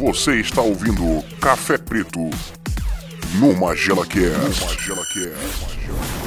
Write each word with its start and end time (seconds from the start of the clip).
Você 0.00 0.36
está 0.36 0.62
ouvindo 0.62 1.22
Café 1.42 1.76
Preto 1.76 2.30
no 3.34 3.54
Magela 3.54 4.06
Cast. 4.06 4.64
Magela 4.64 5.04
Cast. 5.04 6.19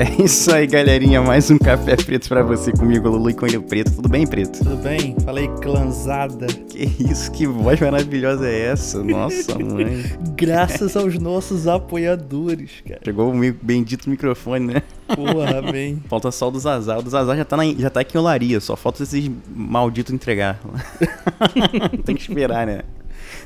É 0.00 0.22
isso 0.22 0.50
aí, 0.50 0.66
galerinha. 0.66 1.20
Mais 1.20 1.50
um 1.50 1.58
café 1.58 1.94
preto 1.94 2.26
pra 2.26 2.42
você 2.42 2.72
comigo, 2.72 3.06
Lulu 3.06 3.28
e 3.28 3.34
Coelho 3.34 3.62
Preto. 3.62 3.96
Tudo 3.96 4.08
bem, 4.08 4.26
Preto? 4.26 4.60
Tudo 4.60 4.76
bem? 4.76 5.14
Falei 5.22 5.46
clanzada. 5.60 6.46
Que 6.46 6.90
isso, 6.98 7.30
que 7.30 7.46
voz 7.46 7.78
maravilhosa 7.78 8.48
é 8.48 8.68
essa? 8.68 9.04
Nossa, 9.04 9.58
mãe. 9.62 10.02
Graças 10.34 10.96
aos 10.96 11.18
nossos 11.18 11.68
apoiadores, 11.68 12.82
cara. 12.88 13.02
Chegou 13.04 13.30
o 13.30 13.52
bendito 13.60 14.08
microfone, 14.08 14.72
né? 14.72 14.82
Porra, 15.06 15.60
bem. 15.70 16.02
Falta 16.08 16.30
só 16.30 16.48
o 16.48 16.50
do 16.50 16.58
Zazar. 16.58 16.98
O 16.98 17.02
do 17.02 17.10
Zazar 17.10 17.36
já 17.36 17.44
tá, 17.44 17.58
na, 17.58 17.64
já 17.66 17.90
tá 17.90 18.00
aqui 18.00 18.16
em 18.16 18.20
olaria, 18.20 18.58
só 18.58 18.76
falta 18.76 19.02
esses 19.02 19.30
malditos 19.54 20.14
entregar. 20.14 20.58
Tem 22.06 22.16
que 22.16 22.22
esperar, 22.22 22.66
né? 22.66 22.80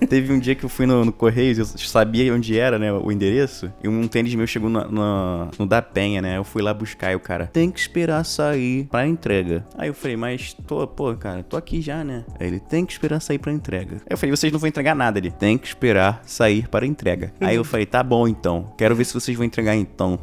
Teve 0.09 0.33
um 0.33 0.39
dia 0.39 0.55
que 0.55 0.65
eu 0.65 0.69
fui 0.69 0.87
no, 0.87 1.05
no 1.05 1.13
Correios, 1.13 1.59
eu 1.59 1.65
sabia 1.79 2.33
onde 2.35 2.59
era, 2.59 2.79
né, 2.79 2.93
o 2.93 3.11
endereço, 3.11 3.73
e 3.83 3.89
um 3.89 4.07
tênis 4.09 4.35
meu 4.35 4.47
chegou 4.47 4.69
no, 4.69 4.85
no, 4.91 5.51
no 5.59 5.67
da 5.67 5.81
Penha, 5.83 6.21
né? 6.21 6.39
Eu 6.39 6.45
fui 6.45 6.63
lá 6.63 6.73
buscar 6.73 7.13
e 7.13 7.17
o 7.17 7.21
cara, 7.21 7.47
tem 7.47 7.71
que 7.71 7.79
esperar 7.79 8.25
sair 8.25 8.85
pra 8.85 9.07
entrega. 9.07 9.67
Aí 9.77 9.89
eu 9.89 9.95
falei, 9.95 10.17
mas 10.17 10.55
tô, 10.67 10.87
pô, 10.87 11.15
cara, 11.15 11.43
tô 11.43 11.57
aqui 11.57 11.81
já, 11.81 12.05
né? 12.05 12.25
Aí 12.39 12.47
ele, 12.47 12.61
tem 12.61 12.85
que 12.85 12.93
esperar 12.93 13.21
sair 13.21 13.39
pra 13.39 13.53
entrega. 13.53 13.97
Aí 13.97 14.11
eu 14.11 14.19
falei, 14.19 14.35
vocês 14.35 14.53
não 14.53 14.59
vão 14.59 14.69
entregar 14.69 14.95
nada. 14.95 15.19
Ele, 15.19 15.31
tem 15.31 15.59
que 15.59 15.67
esperar 15.67 16.23
sair 16.25 16.69
para 16.69 16.87
entrega. 16.87 17.33
Aí 17.41 17.57
eu 17.57 17.65
falei, 17.65 17.87
tá 17.87 18.03
bom 18.03 18.27
então, 18.29 18.73
quero 18.77 18.95
ver 18.95 19.05
se 19.05 19.15
vocês 19.15 19.37
vão 19.37 19.47
entregar 19.47 19.75
então. 19.75 20.19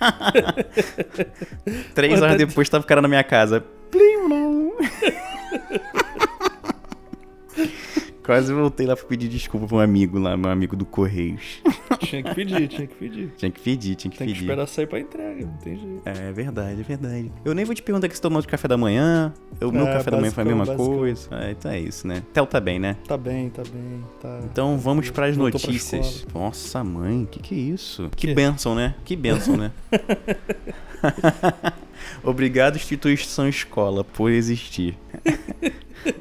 Três 1.94 2.20
horas 2.20 2.36
depois 2.36 2.68
tava 2.68 2.84
o 2.84 2.86
cara 2.86 3.00
na 3.00 3.08
minha 3.08 3.24
casa. 3.24 3.64
Plim, 3.90 4.28
não. 4.28 4.72
Quase 8.26 8.52
voltei 8.52 8.86
lá 8.88 8.96
pra 8.96 9.04
pedir 9.06 9.28
desculpa 9.28 9.68
pra 9.68 9.76
um 9.76 9.80
amigo 9.80 10.18
lá, 10.18 10.36
meu 10.36 10.50
amigo 10.50 10.74
do 10.74 10.84
Correios. 10.84 11.62
Tinha 12.02 12.22
que 12.24 12.34
pedir, 12.34 12.68
tinha 12.68 12.86
que 12.86 12.94
pedir. 12.94 13.32
Tinha 13.36 13.50
que 13.50 13.60
pedir, 13.60 13.94
tinha 13.94 14.10
que 14.10 14.18
Tem 14.18 14.26
que 14.26 14.32
pedir. 14.34 14.44
esperar 14.44 14.66
sair 14.66 14.86
pra 14.86 14.98
entrega, 15.00 15.46
não 15.46 15.56
tem 15.58 15.76
jeito. 15.78 16.02
É 16.04 16.30
verdade, 16.32 16.80
é 16.80 16.84
verdade. 16.84 17.32
Eu 17.44 17.54
nem 17.54 17.64
vou 17.64 17.74
te 17.74 17.82
perguntar 17.82 18.08
que 18.08 18.14
você 18.16 18.20
tomou 18.20 18.40
de 18.42 18.46
café 18.48 18.68
da 18.68 18.76
manhã. 18.76 19.32
O 19.60 19.70
meu 19.72 19.86
É, 19.86 19.92
café 19.94 20.10
da 20.10 20.18
manhã 20.18 20.30
foi 20.32 20.42
a 20.42 20.46
mesma 20.46 20.64
basicão. 20.66 20.86
coisa. 20.98 21.28
É, 21.32 21.50
então 21.52 21.70
é 21.70 21.80
isso, 21.80 22.06
né? 22.06 22.22
Tel 22.32 22.46
tá 22.46 22.60
bem, 22.60 22.78
né? 22.78 22.96
Tá 23.08 23.16
bem, 23.16 23.48
tá 23.48 23.62
bem. 23.62 24.04
Tá. 24.20 24.40
Então 24.44 24.76
vamos 24.78 25.08
para 25.10 25.26
as 25.26 25.34
pra 25.36 25.44
notícias. 25.44 26.06
escola. 26.16 26.44
Nossa, 26.46 26.84
mãe, 26.84 27.26
que 27.30 27.40
que 27.40 27.54
é 27.54 27.58
isso? 27.58 28.10
Que 28.14 28.26
quê? 28.28 28.34
bênção, 28.34 28.74
né? 28.74 28.94
Que 29.04 29.16
bênção, 29.16 29.56
né? 29.56 29.70
Obrigado, 32.22 32.76
instituição 32.76 33.48
escola, 33.48 34.04
por 34.04 34.30
existir. 34.30 34.96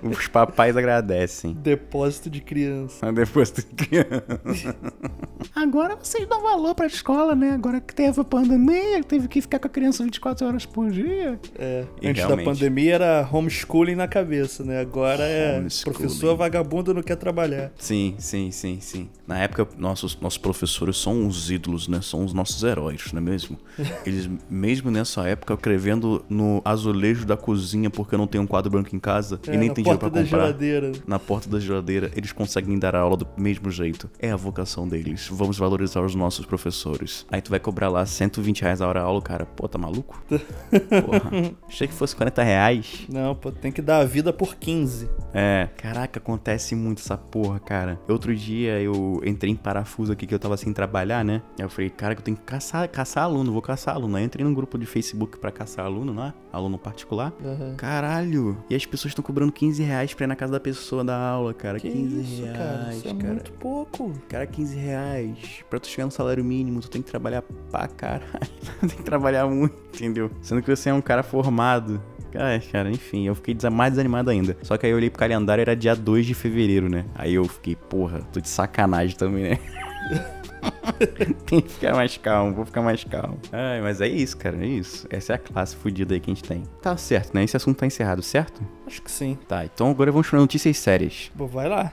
Os 0.01 0.27
papais 0.27 0.75
agradecem. 0.77 1.53
Depósito 1.53 2.29
de 2.29 2.41
criança. 2.41 3.11
Depois 3.11 3.51
tu 3.51 3.65
criança. 3.65 4.75
Agora 5.53 5.95
vocês 6.01 6.27
dão 6.27 6.41
valor 6.41 6.73
pra 6.75 6.85
escola, 6.85 7.35
né? 7.35 7.51
Agora 7.51 7.79
que 7.81 7.93
teve 7.93 8.19
a 8.19 8.23
pandemia, 8.23 9.03
teve 9.03 9.27
que 9.27 9.41
ficar 9.41 9.59
com 9.59 9.67
a 9.67 9.69
criança 9.69 10.03
24 10.03 10.47
horas 10.47 10.65
por 10.65 10.89
dia. 10.91 11.39
É, 11.57 11.85
E 12.01 12.07
antes 12.07 12.23
realmente. 12.23 12.45
da 12.45 12.51
pandemia 12.51 12.95
era 12.95 13.29
homeschooling 13.31 13.95
na 13.95 14.07
cabeça, 14.07 14.63
né? 14.63 14.79
Agora 14.79 15.23
é 15.23 15.65
professor 15.83 16.35
vagabundo 16.35 16.93
não 16.93 17.01
quer 17.03 17.15
trabalhar. 17.15 17.71
Sim, 17.77 18.15
sim, 18.17 18.51
sim, 18.51 18.79
sim. 18.81 19.09
Na 19.27 19.39
época, 19.39 19.67
nossos, 19.77 20.17
nossos 20.19 20.37
professores 20.37 20.97
são 20.97 21.27
os 21.27 21.49
ídolos, 21.49 21.87
né? 21.87 21.99
São 22.01 22.23
os 22.23 22.33
nossos 22.33 22.63
heróis, 22.63 23.11
não 23.11 23.19
é 23.19 23.23
mesmo? 23.25 23.57
Eles, 24.05 24.29
mesmo 24.49 24.91
nessa 24.91 25.27
época, 25.27 25.53
escrevendo 25.53 26.23
no 26.29 26.61
azulejo 26.63 27.25
da 27.25 27.35
cozinha 27.37 27.89
porque 27.89 28.15
eu 28.15 28.19
não 28.19 28.27
tenho 28.27 28.43
um 28.43 28.47
quadro 28.47 28.69
branco 28.71 28.95
em 28.95 28.99
casa 28.99 29.39
É, 29.47 29.53
e 29.53 29.57
nem 29.57 29.69
na 29.69 29.73
tem 29.75 29.83
dinheiro 29.83 29.99
pra 29.99 30.09
porta 30.09 30.23
da 30.23 30.29
comprar. 30.29 30.45
geladeira. 30.47 30.91
Na 31.07 31.19
porta 31.19 31.49
da 31.49 31.59
geladeira, 31.59 32.11
eles 32.15 32.31
conseguem 32.31 32.77
dar 32.77 32.95
aula 32.95 33.17
do 33.17 33.27
mesmo 33.37 33.69
jeito. 33.71 34.09
É 34.19 34.31
a 34.31 34.35
vocação 34.35 34.87
deles. 34.87 35.27
Vamos 35.35 35.57
valorizar 35.57 36.01
os 36.01 36.15
nossos 36.15 36.45
professores. 36.45 37.25
Aí 37.29 37.41
tu 37.41 37.49
vai 37.49 37.59
cobrar 37.59 37.89
lá 37.89 38.05
120 38.05 38.61
reais 38.61 38.81
a 38.81 38.87
hora 38.87 39.01
aula, 39.01 39.21
cara. 39.21 39.45
Pô, 39.45 39.67
tá 39.67 39.77
maluco? 39.77 40.23
Porra. 40.29 41.53
Achei 41.67 41.87
que 41.87 41.93
fosse 41.93 42.15
40 42.15 42.41
reais. 42.41 43.05
Não, 43.09 43.35
pô, 43.35 43.51
tem 43.51 43.71
que 43.71 43.81
dar 43.81 43.99
a 43.99 44.05
vida 44.05 44.31
por 44.31 44.55
15. 44.55 45.09
É, 45.37 45.67
caraca, 45.75 46.17
acontece 46.17 46.75
muito 46.75 47.01
essa 47.01 47.17
porra, 47.17 47.59
cara. 47.59 47.99
Outro 48.07 48.33
dia 48.33 48.79
eu 48.79 49.21
entrei 49.25 49.51
em 49.51 49.55
parafuso 49.55 50.13
aqui 50.13 50.25
que 50.25 50.33
eu 50.33 50.39
tava 50.39 50.55
sem 50.55 50.71
trabalhar, 50.71 51.25
né? 51.25 51.41
Aí 51.59 51.65
eu 51.65 51.69
falei, 51.69 51.89
cara, 51.89 52.15
que 52.15 52.21
eu 52.21 52.25
tenho 52.25 52.37
que 52.37 52.43
caçar, 52.43 52.87
caçar 52.87 53.25
aluno, 53.25 53.51
vou 53.51 53.61
caçar 53.61 53.95
aluno. 53.95 54.15
Aí 54.15 54.23
eu 54.23 54.25
entrei 54.25 54.45
num 54.45 54.53
grupo 54.53 54.77
de 54.77 54.85
Facebook 54.85 55.37
pra 55.37 55.51
caçar 55.51 55.85
aluno 55.85 56.13
lá, 56.13 56.33
aluno 56.53 56.77
particular. 56.77 57.33
Aham. 57.43 57.75
Caralho! 57.75 58.57
E 58.69 58.75
as 58.75 58.85
pessoas 58.85 59.11
estão 59.11 59.23
cobrando 59.23 59.51
15 59.51 59.83
reais 59.83 60.13
pra 60.13 60.23
ir 60.23 60.27
na 60.27 60.37
casa 60.37 60.53
da 60.53 60.59
pessoa 60.59 61.03
dar 61.03 61.19
aula, 61.19 61.53
cara. 61.53 61.81
Que 61.81 61.91
15 61.91 62.21
isso, 62.21 62.43
reais, 62.43 62.57
cara? 62.57 62.93
Isso 62.93 63.07
é 63.09 63.13
cara. 63.13 63.33
muito 63.33 63.51
pouco. 63.53 64.13
Cara, 64.29 64.47
15 64.47 64.77
reais. 64.77 65.37
Pra 65.69 65.79
tu 65.81 65.87
chegar 65.87 66.05
no 66.05 66.11
salário 66.11 66.45
mínimo, 66.45 66.79
tu 66.79 66.89
tem 66.89 67.01
que 67.01 67.11
trabalhar 67.11 67.41
pra 67.69 67.89
caralho. 67.89 68.23
tem 68.79 68.89
que 68.89 69.03
trabalhar 69.03 69.45
muito, 69.47 69.75
entendeu? 69.93 70.31
Sendo 70.41 70.61
que 70.61 70.73
você 70.73 70.89
é 70.89 70.93
um 70.93 71.01
cara 71.01 71.23
formado. 71.23 72.01
Ai, 72.37 72.59
cara, 72.71 72.89
enfim, 72.89 73.27
eu 73.27 73.35
fiquei 73.35 73.55
mais 73.69 73.91
desanimado 73.91 74.29
ainda. 74.29 74.57
Só 74.61 74.77
que 74.77 74.85
aí 74.85 74.91
eu 74.91 74.97
olhei 74.97 75.09
pro 75.09 75.19
calendário, 75.19 75.61
era 75.61 75.75
dia 75.75 75.95
2 75.95 76.25
de 76.25 76.33
fevereiro, 76.33 76.89
né? 76.89 77.05
Aí 77.15 77.33
eu 77.33 77.45
fiquei, 77.45 77.75
porra, 77.75 78.21
tô 78.31 78.39
de 78.39 78.49
sacanagem 78.49 79.15
também, 79.15 79.43
né? 79.43 79.59
tem 81.45 81.61
que 81.61 81.73
ficar 81.73 81.95
mais 81.95 82.17
calmo, 82.17 82.53
vou 82.53 82.65
ficar 82.65 82.81
mais 82.81 83.03
calmo. 83.03 83.39
Ai, 83.51 83.81
mas 83.81 84.01
é 84.01 84.07
isso, 84.07 84.37
cara, 84.37 84.57
é 84.57 84.67
isso. 84.67 85.07
Essa 85.09 85.33
é 85.33 85.35
a 85.35 85.39
classe 85.39 85.75
fodida 85.75 86.13
aí 86.13 86.19
que 86.19 86.29
a 86.29 86.33
gente 86.33 86.43
tem. 86.43 86.63
Tá 86.81 86.95
certo, 86.97 87.33
né? 87.33 87.43
Esse 87.43 87.57
assunto 87.57 87.77
tá 87.77 87.85
encerrado, 87.85 88.21
certo? 88.21 88.61
Acho 88.85 89.01
que 89.01 89.11
sim. 89.11 89.37
Tá, 89.47 89.65
então 89.65 89.89
agora 89.89 90.11
vamos 90.11 90.29
para 90.29 90.39
notícias 90.39 90.77
sérias. 90.77 91.31
Pô, 91.37 91.47
vai 91.47 91.67
lá. 91.67 91.91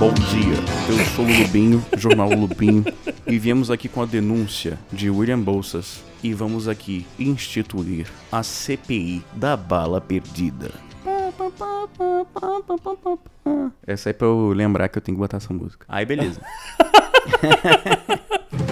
Bom 0.00 0.14
dia, 0.14 0.54
eu 0.88 1.04
sou 1.14 1.26
o 1.26 1.28
Lubinho, 1.28 1.84
jornal 1.98 2.30
Lubinho, 2.30 2.82
e 3.30 3.38
viemos 3.38 3.70
aqui 3.70 3.88
com 3.88 4.02
a 4.02 4.06
denúncia 4.06 4.78
de 4.92 5.08
William 5.08 5.38
Bolsas 5.38 6.02
e 6.22 6.34
vamos 6.34 6.66
aqui 6.66 7.06
instituir 7.18 8.08
a 8.30 8.42
CPI 8.42 9.24
da 9.32 9.56
bala 9.56 10.00
perdida. 10.00 10.72
Essa 13.86 14.10
é 14.10 14.12
pra 14.12 14.26
eu 14.26 14.52
lembrar 14.52 14.88
que 14.88 14.98
eu 14.98 15.02
tenho 15.02 15.16
que 15.16 15.20
botar 15.20 15.36
essa 15.36 15.54
música. 15.54 15.86
Aí, 15.88 16.04
beleza. 16.04 16.40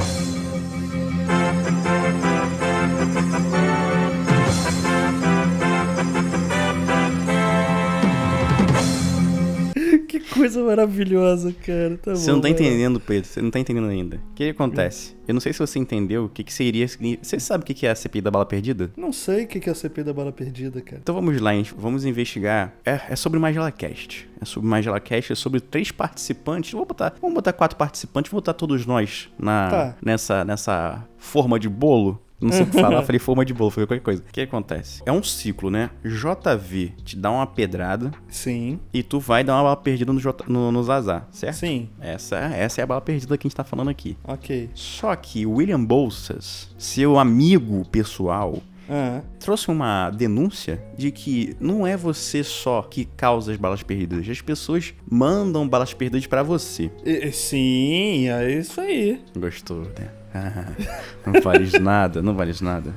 coisa 10.39 10.63
maravilhosa, 10.63 11.53
cara. 11.65 11.99
Tá 11.99 12.15
Você 12.15 12.27
bom, 12.31 12.37
não 12.37 12.41
tá 12.43 12.49
entendendo, 12.49 13.01
Pedro. 13.01 13.29
Você 13.29 13.43
não 13.43 13.51
tá 13.51 13.59
entendendo 13.59 13.89
ainda. 13.89 14.17
O 14.17 14.35
que, 14.35 14.45
que 14.45 14.51
acontece? 14.51 15.17
Eu 15.27 15.35
não 15.35 15.41
sei 15.41 15.53
se 15.53 15.59
você 15.59 15.79
entendeu 15.79 16.25
o 16.25 16.29
que, 16.29 16.43
que 16.43 16.53
seria. 16.53 16.87
Você 17.21 17.39
sabe 17.39 17.63
o 17.63 17.67
que, 17.67 17.75
que 17.75 17.87
é 17.87 17.91
a 17.91 17.95
CPI 17.95 18.21
da 18.23 18.31
bala 18.31 18.47
perdida? 18.47 18.91
Não 18.97 19.13
sei 19.13 19.45
o 19.45 19.47
que 19.47 19.61
que 19.61 19.69
é 19.69 19.73
a 19.73 19.75
CP 19.75 20.03
da 20.03 20.13
bala 20.13 20.33
perdida, 20.33 20.81
cara. 20.81 21.01
Então 21.03 21.15
vamos 21.15 21.39
lá, 21.41 21.53
gente. 21.53 21.75
vamos 21.77 22.05
investigar. 22.07 22.73
É, 22.85 23.01
é 23.11 23.17
sobre 23.17 23.39
Magela 23.39 23.71
Cast. 23.71 24.29
É 24.41 24.45
sobre 24.45 24.69
Magela 24.69 25.01
Cast, 25.01 25.33
é 25.33 25.37
sobre 25.37 25.61
três 25.61 25.91
participantes. 25.91 26.73
Vou 26.73 26.87
botar, 26.87 27.15
vamos 27.21 27.35
botar 27.35 27.53
quatro 27.53 27.77
participantes, 27.77 28.31
vou 28.31 28.41
botar 28.41 28.55
todos 28.55 28.87
nós 28.87 29.29
na, 29.39 29.69
Tá. 29.69 29.97
nessa, 30.03 30.45
nessa 30.45 31.05
forma 31.19 31.59
de 31.59 31.69
bolo. 31.69 32.19
Não 32.41 32.53
sei 32.53 32.63
o 32.63 32.67
que 32.67 32.81
falar, 32.81 33.03
falei 33.07 33.19
forma 33.19 33.45
de 33.45 33.53
bolo, 33.53 33.71
falei 33.71 33.87
qualquer 33.87 34.03
coisa. 34.03 34.23
O 34.23 34.33
que 34.33 34.41
acontece? 34.43 35.03
É 35.05 35.11
um 35.13 35.23
ciclo, 35.23 35.71
né? 35.71 35.91
JV 36.05 36.93
te 37.05 37.17
dá 37.17 37.31
uma 37.31 37.47
pedrada 37.47 38.13
Sim, 38.29 38.79
e 38.93 39.03
tu 39.03 39.19
vai 39.19 39.43
dar 39.43 39.55
uma 39.57 39.63
bala 39.65 39.77
perdida 39.77 40.13
no, 40.13 40.21
J, 40.21 40.45
no, 40.49 40.71
no 40.71 40.83
Zazá, 40.83 41.27
certo? 41.31 41.57
sim, 41.57 41.89
Essa, 42.01 42.37
essa 42.39 42.81
é 42.81 42.85
a 42.85 42.87
bala 42.87 43.01
perdida 43.01 43.37
que 43.37 43.47
a 43.47 43.49
gente 43.49 43.57
tá 43.57 43.65
falando 43.65 43.89
aqui. 43.91 44.17
ok. 44.25 44.71
Só 44.75 45.15
que 45.17 45.45
o 45.47 45.53
William 45.55 45.83
Bolsas, 45.85 46.69
seu 46.79 47.19
amigo 47.19 47.85
pessoal, 47.91 48.63
Ah, 48.91 49.21
trouxe 49.39 49.69
uma 49.69 50.09
denúncia 50.11 50.83
de 50.97 51.11
que 51.11 51.55
não 51.61 51.87
é 51.87 51.95
você 51.97 52.43
só 52.43 52.81
que 52.83 53.05
causa 53.05 53.53
as 53.53 53.59
balas 53.59 53.83
perdidas. 53.83 54.27
As 54.29 54.41
pessoas 54.41 54.95
mandam 55.11 55.69
balas 55.69 55.93
perdidas 55.93 56.27
pra 56.27 56.43
você. 56.43 56.91
e- 57.05 57.31
sim, 57.33 58.29
é 58.31 58.51
isso 58.59 58.81
aí. 58.81 59.21
Gostou, 59.37 59.81
né? 59.83 60.09
não 61.27 61.41
vales 61.41 61.73
nada, 61.73 62.23
não 62.23 62.35
vales 62.35 62.61
nada. 62.61 62.93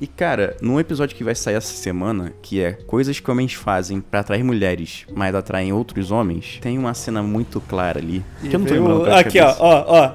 E 0.00 0.06
cara, 0.06 0.56
num 0.62 0.78
episódio 0.78 1.16
que 1.16 1.24
vai 1.24 1.34
sair 1.34 1.56
essa 1.56 1.72
semana, 1.72 2.32
que 2.40 2.60
é 2.60 2.72
coisas 2.72 3.18
que 3.18 3.28
homens 3.28 3.54
fazem 3.54 4.00
pra 4.00 4.20
atrair 4.20 4.44
mulheres, 4.44 5.04
mas 5.12 5.34
atraem 5.34 5.72
outros 5.72 6.12
homens, 6.12 6.58
tem 6.60 6.78
uma 6.78 6.94
cena 6.94 7.20
muito 7.20 7.60
clara 7.60 7.98
ali. 7.98 8.24
Que 8.40 8.54
eu 8.54 8.60
não 8.60 8.66
tô 8.66 8.74
lembrando 8.74 9.08
é 9.08 9.18
Aqui, 9.18 9.40
ó, 9.40 9.56
ó, 9.58 9.84
ó. 9.88 10.12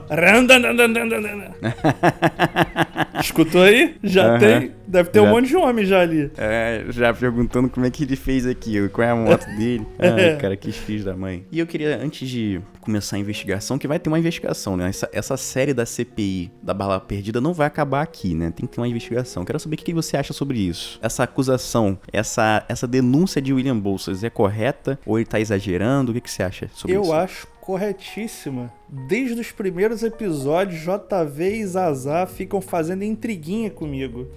Escutou 3.24 3.62
aí? 3.64 3.96
Já 4.04 4.31
Aham. 4.31 4.40
tem. 4.40 4.72
Deve 4.86 5.10
ter 5.10 5.22
um 5.22 5.25
Já. 5.25 5.31
monte 5.31 5.48
de 5.48 5.56
homem 5.56 5.86
já 5.86 6.02
ali. 6.02 6.30
É, 6.38 6.86
já 6.90 7.14
perguntando 7.14 7.70
como 7.70 7.86
é 7.86 7.90
que 7.90 8.04
ele 8.04 8.16
fez 8.16 8.46
aquilo, 8.46 8.90
qual 8.90 9.08
é 9.08 9.12
a 9.12 9.16
moto 9.16 9.46
dele. 9.58 9.88
Ai, 9.98 10.38
cara, 10.38 10.58
que 10.58 10.72
filho 10.72 11.06
da 11.06 11.16
mãe. 11.16 11.46
E 11.52 11.58
eu 11.58 11.66
queria, 11.66 11.98
antes 12.04 12.28
de 12.30 12.62
começar 12.81 13.16
a 13.16 13.20
investigação, 13.20 13.78
que 13.78 13.88
vai 13.88 13.98
ter 13.98 14.10
uma 14.10 14.20
investigação, 14.20 14.75
né? 14.75 14.90
Essa, 14.90 15.10
essa 15.14 15.38
série 15.38 15.74
da 15.74 15.86
CPI 15.86 16.52
da 16.62 16.74
Bala 16.74 17.00
Perdida 17.00 17.40
não 17.40 17.54
vai 17.54 17.66
acabar 17.66 18.02
aqui, 18.02 18.36
né? 18.36 18.52
Tem 18.52 18.68
que 18.68 18.74
ter 18.75 18.81
uma 18.81 18.88
investigação. 18.88 19.46
Quero 19.46 19.60
saber 19.60 19.75
o 19.75 19.78
que 19.78 19.94
você 19.94 20.18
acha 20.18 20.34
sobre 20.34 20.60
isso. 20.60 21.00
Essa 21.02 21.24
acusação, 21.24 21.98
essa, 22.12 22.66
essa 22.68 22.86
denúncia 22.86 23.42
de 23.42 23.54
William 23.54 23.78
Bolsas 23.80 24.24
é 24.24 24.30
correta 24.30 25.00
ou 25.06 25.18
ele 25.18 25.25
tá 25.25 25.40
exagerando? 25.40 26.12
O 26.12 26.14
que, 26.14 26.22
que 26.22 26.30
você 26.31 26.44
acha 26.44 26.70
sobre 26.74 26.96
Eu 26.96 27.04
isso? 27.04 27.14
acho 27.14 27.52
corretíssima. 27.63 28.71
Desde 29.07 29.39
os 29.39 29.51
primeiros 29.51 30.04
episódios, 30.04 30.81
JV 30.81 31.56
e 31.60 31.65
Zazá 31.65 32.25
ficam 32.25 32.60
fazendo 32.60 33.04
intriguinha 33.04 33.69
comigo. 33.69 34.27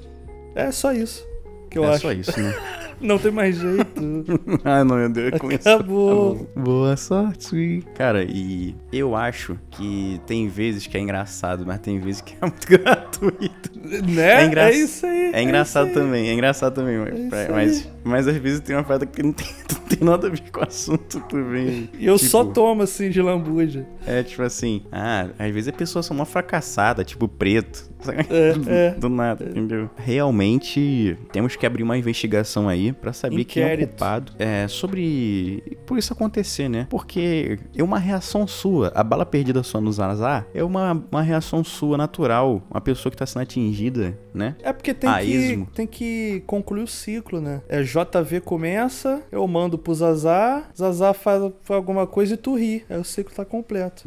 É 0.55 0.71
só 0.71 0.93
isso 0.93 1.27
que 1.69 1.77
eu 1.77 1.85
é 1.85 1.89
acho. 1.89 2.03
só 2.03 2.13
isso, 2.13 2.41
né? 2.41 2.55
Não 3.01 3.19
tem 3.19 3.31
mais 3.33 3.57
jeito. 3.57 4.25
ah, 4.65 4.83
não, 4.83 4.97
meu 4.97 5.11
Deus, 5.11 5.39
começou. 5.39 5.75
Acabou. 5.75 6.35
Tá 6.37 6.45
bom. 6.55 6.63
Boa 6.63 6.97
sorte. 6.97 7.83
Cara, 7.95 8.25
e 8.25 8.75
eu 8.91 9.15
acho 9.15 9.59
que 9.71 10.19
tem 10.27 10.49
vezes 10.49 10.87
que 10.87 10.97
é 10.97 11.01
engraçado, 11.01 11.67
mas 11.67 11.79
tem 11.81 11.99
vezes 11.99 12.23
que 12.23 12.35
é 12.35 12.39
muito 12.41 12.65
gratuito. 12.67 13.71
né? 14.09 14.45
É 14.45 14.47
engra- 14.47 14.73
isso 14.73 15.05
aí. 15.05 15.31
É 15.35 15.43
engraçado 15.43 15.89
isso 15.91 15.99
aí. 15.99 16.05
também, 16.07 16.29
é 16.31 16.33
engraçado 16.33 16.75
também, 16.75 16.97
mas, 16.97 17.19
isso 17.19 17.53
mas, 17.53 17.89
mas 18.07 18.29
às 18.29 18.37
vezes 18.37 18.61
tem 18.61 18.77
uma 18.77 18.85
parada 18.85 19.05
que 19.05 19.23
não 19.23 19.33
tem, 19.33 19.47
não 19.73 19.81
tem 19.81 19.99
nada 20.07 20.29
a 20.29 20.31
ver 20.31 20.51
com 20.51 20.61
o 20.61 20.65
assunto, 20.65 21.21
tu 21.29 21.45
vem. 21.45 21.91
E 21.99 22.07
eu 22.07 22.17
tipo, 22.17 22.31
só 22.31 22.45
tomo 22.45 22.83
assim 22.83 23.11
de 23.11 23.21
lambuja. 23.21 23.87
É 24.07 24.23
tipo 24.23 24.43
assim, 24.43 24.83
ah, 24.93 25.29
às 25.39 25.53
vezes 25.53 25.69
a 25.69 25.73
pessoa 25.73 26.05
é 26.09 26.13
uma 26.13 26.25
fracassada, 26.25 27.05
tipo 27.05 27.27
preto. 27.27 27.97
É, 28.29 28.53
do, 28.53 28.71
é. 28.71 28.91
do 28.93 29.09
nada, 29.09 29.45
entendeu? 29.45 29.91
Realmente 29.97 31.17
temos 31.33 31.57
que 31.57 31.67
abrir 31.67 31.83
uma 31.83 31.97
investigação 31.97 32.69
aí 32.69 32.93
pra 32.93 33.13
saber 33.13 33.45
quem 33.45 33.63
é 33.63 33.67
o 33.67 33.69
Inquérito. 33.69 33.89
culpado. 33.91 34.33
É, 34.39 34.69
sobre 34.69 35.77
por 35.87 35.99
isso 35.99 36.13
acontecer, 36.13 36.69
né? 36.69 36.87
Porque 36.91 37.59
é 37.75 37.83
uma 37.83 37.99
reação 37.99 38.47
sua. 38.47 38.93
A 38.95 39.03
bala 39.03 39.27
perdida 39.27 39.63
sua 39.63 39.81
no 39.81 39.91
Zazar 39.91 40.47
é 40.55 40.63
uma, 40.63 41.05
uma 41.11 41.23
reação 41.23 41.65
sua 41.65 41.97
natural. 41.97 42.63
Uma 42.71 42.81
pessoa 42.81 43.11
que 43.11 43.17
tá 43.17 43.27
sendo 43.27 43.43
atingida, 43.43 44.17
né? 44.33 44.55
É 44.63 44.73
porque 44.73 44.95
tem 44.95 45.11
que, 45.21 45.67
tem 45.75 45.87
que 45.87 46.43
concluir 46.47 46.83
o 46.83 46.87
ciclo, 46.87 47.41
né? 47.41 47.63
É 47.69 47.83
JV 47.97 48.41
começa, 48.43 49.23
eu 49.33 49.47
mando 49.49 49.79
pro 49.79 49.95
Zazá, 49.95 50.65
Zazá 50.77 51.15
faz, 51.15 51.51
alguma 51.69 52.07
coisa 52.07 52.35
e 52.35 52.37
tu 52.37 52.55
ri. 52.55 52.85
Aí 52.91 52.99
o 52.99 53.05
ciclo 53.05 53.35
tá 53.35 53.45
completo. 53.45 54.03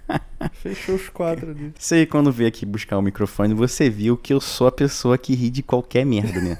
Fechou 0.52 0.94
os 0.94 1.08
quatro 1.10 1.50
ali. 1.50 1.74
Você, 1.78 2.06
quando 2.06 2.32
veio 2.32 2.48
aqui 2.48 2.64
buscar 2.64 2.96
o 2.96 3.02
microfone, 3.02 3.52
você 3.52 3.90
viu 3.90 4.16
que 4.16 4.32
eu 4.32 4.40
sou 4.40 4.66
a 4.66 4.72
pessoa 4.72 5.18
que 5.18 5.34
ri 5.34 5.50
de 5.50 5.62
qualquer 5.62 6.06
merda, 6.06 6.40
né? 6.40 6.58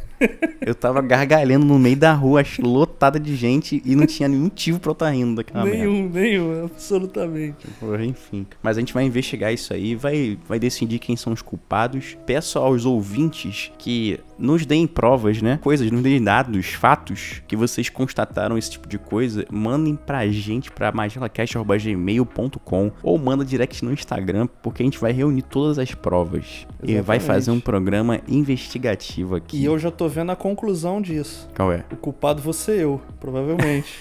Eu 0.60 0.74
tava 0.74 1.00
gargalhando 1.02 1.64
no 1.64 1.78
meio 1.78 1.96
da 1.96 2.12
rua, 2.12 2.42
lotada 2.58 3.20
de 3.20 3.36
gente, 3.36 3.80
e 3.84 3.94
não 3.94 4.06
tinha 4.06 4.28
nenhum 4.28 4.44
motivo 4.44 4.80
pra 4.80 4.90
eu 4.90 4.94
estar 4.94 5.10
rindo 5.10 5.36
daquela 5.36 5.64
merda. 5.64 5.78
nenhum, 5.78 6.08
nenhum, 6.08 6.64
absolutamente. 6.64 7.66
Porra, 7.78 8.04
enfim. 8.04 8.44
Mas 8.62 8.76
a 8.76 8.80
gente 8.80 8.92
vai 8.94 9.04
investigar 9.04 9.52
isso 9.52 9.72
aí, 9.72 9.94
vai, 9.94 10.36
vai 10.48 10.58
decidir 10.58 10.98
quem 10.98 11.14
são 11.16 11.32
os 11.32 11.42
culpados. 11.42 12.16
Peço 12.26 12.58
aos 12.58 12.84
ouvintes 12.84 13.70
que 13.78 14.18
nos 14.38 14.64
deem 14.66 14.86
provas, 14.86 15.40
né? 15.42 15.58
Coisas, 15.62 15.90
nos 15.90 16.02
deem 16.02 16.22
dados, 16.22 16.66
fatos 16.68 17.42
que 17.46 17.56
vocês 17.56 17.88
constataram 17.88 18.58
esse 18.58 18.70
tipo 18.70 18.86
de 18.88 18.98
coisa. 18.98 19.46
Mandem 19.50 19.96
pra 19.96 20.26
gente 20.28 20.70
pra 20.70 20.92
magelacast.gmail.com 20.92 22.92
ou 23.02 23.18
manda 23.18 23.44
direct 23.44 23.84
no 23.84 23.92
Instagram, 23.92 24.48
porque 24.62 24.82
a 24.82 24.86
gente 24.86 24.98
vai 24.98 25.12
reunir 25.12 25.42
todas 25.42 25.78
as 25.78 25.94
provas. 25.94 26.66
E 26.82 26.92
vai 27.00 27.16
Exatamente. 27.16 27.24
fazer 27.24 27.50
um 27.50 27.60
programa 27.60 28.20
investigativo 28.28 29.36
aqui. 29.36 29.58
E 29.58 29.64
eu 29.64 29.78
já 29.78 29.90
tô 29.90 30.05
vendo 30.08 30.32
a 30.32 30.36
conclusão 30.36 31.00
disso. 31.00 31.48
Qual 31.54 31.72
é? 31.72 31.84
O 31.92 31.96
culpado 31.96 32.40
vou 32.42 32.52
ser 32.52 32.80
eu, 32.80 33.00
provavelmente. 33.20 33.98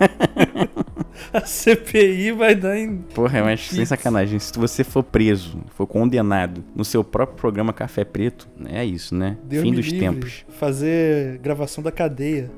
a 1.32 1.40
CPI 1.40 2.32
vai 2.32 2.54
dar 2.54 2.76
em. 2.78 2.96
Porra, 3.14 3.42
mas 3.42 3.60
sem 3.68 3.78
Pix. 3.78 3.88
sacanagem, 3.88 4.38
se 4.38 4.52
você 4.58 4.82
for 4.84 5.02
preso, 5.02 5.60
for 5.76 5.86
condenado 5.86 6.64
no 6.74 6.84
seu 6.84 7.02
próprio 7.04 7.36
programa 7.38 7.72
Café 7.72 8.04
Preto, 8.04 8.48
é 8.66 8.84
isso, 8.84 9.14
né? 9.14 9.36
Deus 9.44 9.62
Fim 9.62 9.72
dos 9.72 9.86
livre, 9.86 10.00
tempos. 10.00 10.44
Fazer 10.58 11.38
gravação 11.38 11.82
da 11.82 11.92
cadeia. 11.92 12.50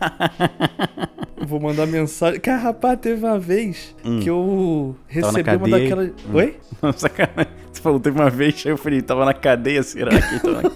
Vou 1.46 1.58
mandar 1.58 1.86
mensagem. 1.86 2.38
Cara, 2.40 2.58
rapaz, 2.58 2.98
teve 3.00 3.24
uma 3.24 3.38
vez 3.38 3.94
Hum. 4.04 4.20
que 4.20 4.28
eu 4.30 4.94
recebi 5.06 5.50
uma 5.56 5.68
daquelas. 5.68 6.08
Hum. 6.08 6.34
Oi? 6.34 6.56
Sacanagem. 6.96 7.52
Você 7.72 7.80
falou, 7.80 7.98
teve 7.98 8.18
uma 8.20 8.28
vez, 8.30 8.62
aí 8.66 8.72
eu 8.72 8.76
falei, 8.76 9.00
tava 9.00 9.24
na 9.24 9.32
cadeia, 9.34 9.82
será 9.82 10.10
que 10.10 10.40
tava 10.40 10.62
na... 10.62 10.70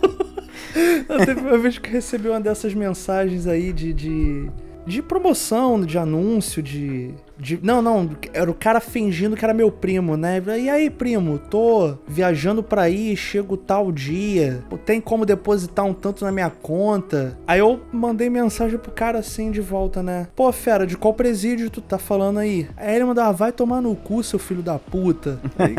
Teve 1.25 1.41
uma 1.41 1.59
vez 1.59 1.79
que 1.79 1.91
recebi 1.91 2.29
uma 2.29 2.41
dessas 2.41 2.75
mensagens 2.75 3.47
aí 3.47 3.73
de. 3.73 3.93
de... 3.93 4.51
De 4.87 5.01
promoção, 5.01 5.81
de 5.81 5.97
anúncio, 5.97 6.63
de, 6.63 7.11
de. 7.39 7.59
Não, 7.63 7.83
não, 7.83 8.11
era 8.33 8.51
o 8.51 8.55
cara 8.55 8.81
fingindo 8.81 9.37
que 9.37 9.45
era 9.45 9.55
meu 9.55 9.71
primo, 9.71 10.17
né? 10.17 10.43
E 10.59 10.69
aí, 10.69 10.91
primo, 10.91 11.39
tô 11.39 11.95
viajando 12.07 12.63
pra 12.63 12.83
aí, 12.83 13.17
chego 13.17 13.57
tal 13.57 13.91
dia. 13.91 14.63
Tem 14.85 15.01
como 15.01 15.27
depositar 15.27 15.85
um 15.85 15.95
tanto 15.95 16.25
na 16.25 16.33
minha 16.33 16.51
conta? 16.51 17.39
Aí 17.47 17.59
eu 17.59 17.81
mandei 17.93 18.29
mensagem 18.31 18.79
pro 18.79 18.93
cara 18.93 19.19
assim 19.19 19.51
de 19.51 19.61
volta, 19.61 20.03
né? 20.03 20.29
Pô, 20.35 20.51
fera, 20.53 20.87
de 20.87 20.97
qual 20.97 21.15
presídio 21.15 21.71
tu 21.71 21.81
tá 21.81 21.99
falando 21.99 22.39
aí? 22.39 22.69
Aí 22.77 22.95
ele 22.95 23.05
mandou, 23.05 23.25
ah, 23.25 23.33
vai 23.33 23.53
tomar 23.53 23.81
no 23.81 23.95
cu, 23.95 24.23
seu 24.23 24.39
filho 24.39 24.63
da 24.63 24.79
puta. 24.79 25.41
Aí, 25.59 25.75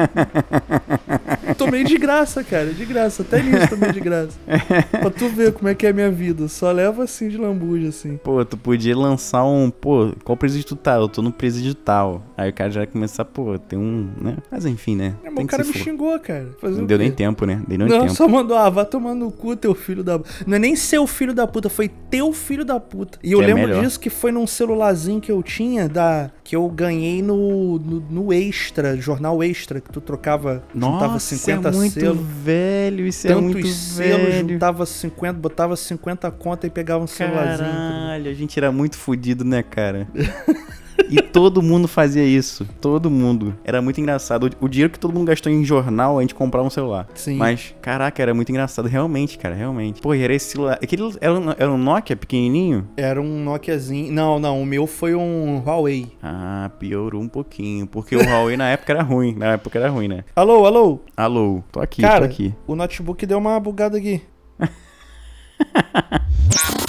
tomei 1.56 1.84
de 1.84 1.98
graça, 1.98 2.44
cara, 2.44 2.74
de 2.74 2.86
graça. 2.86 3.22
Até 3.22 3.42
nisso 3.42 3.70
tomei 3.70 3.92
de 3.92 4.00
graça. 4.00 4.38
pra 4.92 5.10
tu 5.10 5.30
ver 5.30 5.54
como 5.54 5.70
é 5.70 5.76
que 5.76 5.86
é 5.86 5.90
a 5.90 5.94
minha 5.94 6.12
vida. 6.12 6.48
Só 6.48 6.72
leva 6.72 7.04
assim 7.04 7.30
de 7.30 7.38
lambuja, 7.38 7.90
assim. 7.90 8.18
Pô, 8.18 8.44
tu 8.44 8.58
podia 8.58 8.98
lançar 8.98 9.46
um, 9.46 9.70
pô, 9.70 10.12
qual 10.24 10.36
presídio 10.36 10.70
tu 10.70 10.76
tá? 10.76 10.96
Eu 10.96 11.08
tô 11.08 11.22
no 11.22 11.32
presídio 11.32 11.45
tal. 11.84 12.24
Aí 12.38 12.50
o 12.50 12.54
cara 12.54 12.70
já 12.72 12.80
vai 12.82 12.88
começar, 12.88 13.26
pô, 13.26 13.58
tem 13.58 13.78
um, 13.78 14.10
né? 14.20 14.38
Mas 14.52 14.66
enfim, 14.66 14.96
né? 14.96 15.16
É, 15.24 15.30
o 15.30 15.48
cara 15.48 15.64
me 15.64 15.72
for. 15.74 15.80
xingou, 15.80 16.20
cara. 16.20 16.50
Fazer 16.60 16.78
Não 16.78 16.86
deu 16.86 16.98
nem 16.98 17.12
tempo, 17.12 17.46
né? 17.46 17.62
Deu 17.68 17.78
nem 17.78 17.88
Não, 17.88 18.02
tempo. 18.02 18.14
só 18.14 18.28
mandou, 18.28 18.58
ah, 18.58 18.70
vai 18.70 18.86
tomar 18.86 19.14
no 19.16 19.32
cu, 19.32 19.56
teu 19.56 19.74
filho 19.76 20.04
da. 20.04 20.20
Não 20.46 20.56
é 20.56 20.60
nem 20.60 20.76
seu 20.76 21.06
filho 21.08 21.34
da 21.34 21.46
puta, 21.48 21.70
foi 21.70 21.88
teu 21.88 22.32
filho 22.34 22.66
da 22.66 22.80
puta. 22.80 23.20
E 23.24 23.32
eu 23.32 23.42
é 23.42 23.48
lembro 23.48 23.68
melhor. 23.68 23.84
disso 23.84 24.00
que 24.00 24.10
foi 24.10 24.32
num 24.32 24.48
celularzinho 24.48 25.20
que 25.22 25.32
eu 25.32 25.42
tinha, 25.44 25.88
da 25.90 26.30
que 26.44 26.56
eu 26.56 26.68
ganhei 26.70 27.22
no, 27.24 27.80
no, 27.80 28.00
no 28.10 28.34
Extra, 28.34 28.96
jornal 28.98 29.44
Extra, 29.44 29.82
que 29.82 29.90
tu 29.92 30.00
trocava, 30.00 30.64
juntava 30.74 31.14
Nossa, 31.14 31.36
50 31.36 31.68
é 31.68 31.72
muito 31.72 31.94
selos. 32.00 32.20
velho, 32.44 33.08
isso 33.08 33.26
é 33.28 33.30
Tantos 33.32 33.44
muito 33.54 33.68
selos, 33.68 34.28
velho. 34.28 34.50
juntava 34.50 34.86
50, 34.86 35.34
botava 35.40 35.76
50 35.76 36.30
conta 36.32 36.68
e 36.68 36.70
pegava 36.70 37.04
um 37.04 37.08
celularzinho. 37.08 37.70
Caralho, 37.70 38.30
a 38.30 38.34
gente 38.34 38.58
era 38.60 38.72
muito 38.72 38.96
fudido, 38.96 39.44
né, 39.44 39.64
cara? 39.64 40.08
E 41.10 41.22
todo 41.22 41.62
mundo 41.62 41.88
fazia 41.88 42.24
isso. 42.24 42.66
Todo 42.82 43.12
mundo. 43.12 43.56
Era 43.64 43.82
muito 43.82 44.00
engraçado. 44.00 44.50
O 44.60 44.68
dinheiro 44.68 44.92
que 44.92 45.00
todo 45.00 45.14
mundo 45.14 45.28
gastou 45.28 45.52
em 45.52 45.64
jornal, 45.64 46.18
a 46.18 46.22
gente 46.22 46.34
comprava 46.34 46.66
um 46.66 46.70
celular. 46.70 47.08
Sim. 47.14 47.38
Mas, 47.38 47.76
caraca, 47.82 48.22
era 48.22 48.34
muito 48.34 48.50
engraçado. 48.50 48.88
Realmente, 48.88 49.38
cara, 49.38 49.56
realmente. 49.56 50.02
Pô, 50.02 50.14
era 50.14 50.34
esse 50.34 50.52
celular. 50.52 50.80
Aquele 50.82 51.04
era 51.20 51.34
um, 51.34 51.52
era 51.52 51.72
um 51.72 51.78
Nokia 51.78 52.16
pequenininho? 52.16 52.88
Era 52.98 53.22
um 53.22 53.44
Nokiazinho. 53.44 54.12
Não, 54.12 54.40
não, 54.40 54.62
o 54.62 54.66
meu 54.66 54.88
foi 54.88 55.14
um 55.16 55.62
Huawei. 55.66 56.12
Ah, 56.24 56.72
piorou 56.80 57.22
um 57.22 57.30
pouquinho. 57.30 57.86
Porque 57.88 58.16
o 58.16 58.20
Huawei 58.20 58.58
na 58.58 58.70
época 58.70 58.94
era 58.94 59.04
ruim. 59.04 59.36
Na 59.36 59.54
época 59.54 59.78
era 59.78 59.90
ruim, 59.90 60.08
né? 60.08 60.24
Alô, 60.36 60.66
alô. 60.66 61.00
Alô, 61.16 61.64
tô 61.72 61.82
aqui, 61.82 62.02
Cara, 62.02 62.20
tô 62.20 62.26
aqui. 62.26 62.54
o 62.66 62.76
notebook 62.76 63.26
deu 63.26 63.38
uma 63.38 63.60
bugada 63.60 63.98
aqui. 63.98 64.22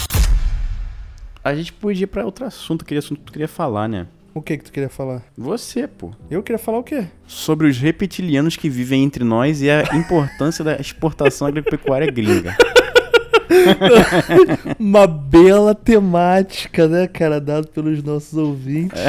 A 1.46 1.54
gente 1.54 1.72
podia 1.72 2.02
ir 2.02 2.06
pra 2.08 2.24
outro 2.24 2.44
assunto. 2.44 2.82
Aquele 2.82 2.98
assunto 2.98 3.18
que 3.20 3.26
tu 3.26 3.32
queria 3.32 3.46
falar, 3.46 3.88
né? 3.88 4.08
O 4.34 4.42
que 4.42 4.58
que 4.58 4.64
tu 4.64 4.72
queria 4.72 4.88
falar? 4.88 5.22
Você, 5.38 5.86
pô. 5.86 6.10
Eu 6.28 6.42
queria 6.42 6.58
falar 6.58 6.78
o 6.78 6.82
quê? 6.82 7.06
Sobre 7.24 7.68
os 7.68 7.78
reptilianos 7.78 8.56
que 8.56 8.68
vivem 8.68 9.04
entre 9.04 9.22
nós 9.22 9.62
e 9.62 9.70
a 9.70 9.94
importância 9.94 10.64
da 10.64 10.74
exportação 10.74 11.46
agropecuária 11.46 12.10
gringa. 12.10 12.56
Uma 14.76 15.06
bela 15.06 15.72
temática, 15.72 16.88
né, 16.88 17.06
cara, 17.06 17.40
dado 17.40 17.68
pelos 17.68 18.02
nossos 18.02 18.36
ouvintes. 18.36 19.00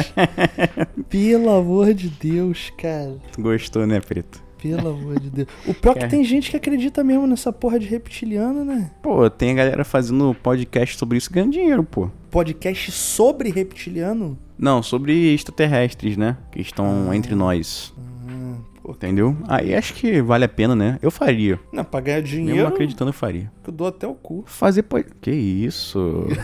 Pelo 1.10 1.50
amor 1.50 1.92
de 1.92 2.08
Deus, 2.08 2.70
cara. 2.78 3.16
Tu 3.32 3.42
Gostou, 3.42 3.84
né, 3.84 3.98
Preto? 3.98 4.40
Pelo 4.62 4.88
amor 4.90 5.20
de 5.20 5.30
Deus. 5.30 5.48
O 5.66 5.72
pior 5.74 5.92
é 5.92 5.94
que 5.94 6.00
Cara. 6.00 6.10
tem 6.10 6.24
gente 6.24 6.50
que 6.50 6.56
acredita 6.56 7.04
mesmo 7.04 7.26
nessa 7.26 7.52
porra 7.52 7.78
de 7.78 7.86
reptiliano, 7.86 8.64
né? 8.64 8.90
Pô, 9.02 9.28
tem 9.30 9.52
a 9.52 9.54
galera 9.54 9.84
fazendo 9.84 10.34
podcast 10.42 10.96
sobre 10.96 11.18
isso 11.18 11.32
ganhando 11.32 11.52
dinheiro, 11.52 11.84
pô. 11.84 12.10
Podcast 12.30 12.90
sobre 12.92 13.50
reptiliano? 13.50 14.38
Não, 14.58 14.82
sobre 14.82 15.32
extraterrestres, 15.32 16.16
né? 16.16 16.36
Que 16.50 16.60
estão 16.60 17.08
Ah. 17.10 17.16
entre 17.16 17.34
nós. 17.34 17.92
Ah, 18.28 18.56
pô. 18.82 18.90
Entendeu? 18.92 19.36
Aí 19.46 19.74
acho 19.74 19.94
que 19.94 20.20
vale 20.20 20.44
a 20.44 20.48
pena, 20.48 20.74
né? 20.74 20.98
Eu 21.00 21.10
faria. 21.10 21.60
Não, 21.72 21.84
pra 21.84 22.00
ganhar 22.00 22.20
Mesmo 22.22 22.28
dinheiro, 22.36 22.62
não 22.62 22.68
acreditando, 22.68 23.10
eu 23.10 23.14
faria. 23.14 23.50
eu 23.66 23.72
dou 23.72 23.86
até 23.86 24.06
o 24.06 24.14
cu. 24.14 24.42
Fazer 24.46 24.82
pod... 24.82 25.06
Que 25.20 25.30
isso? 25.30 26.26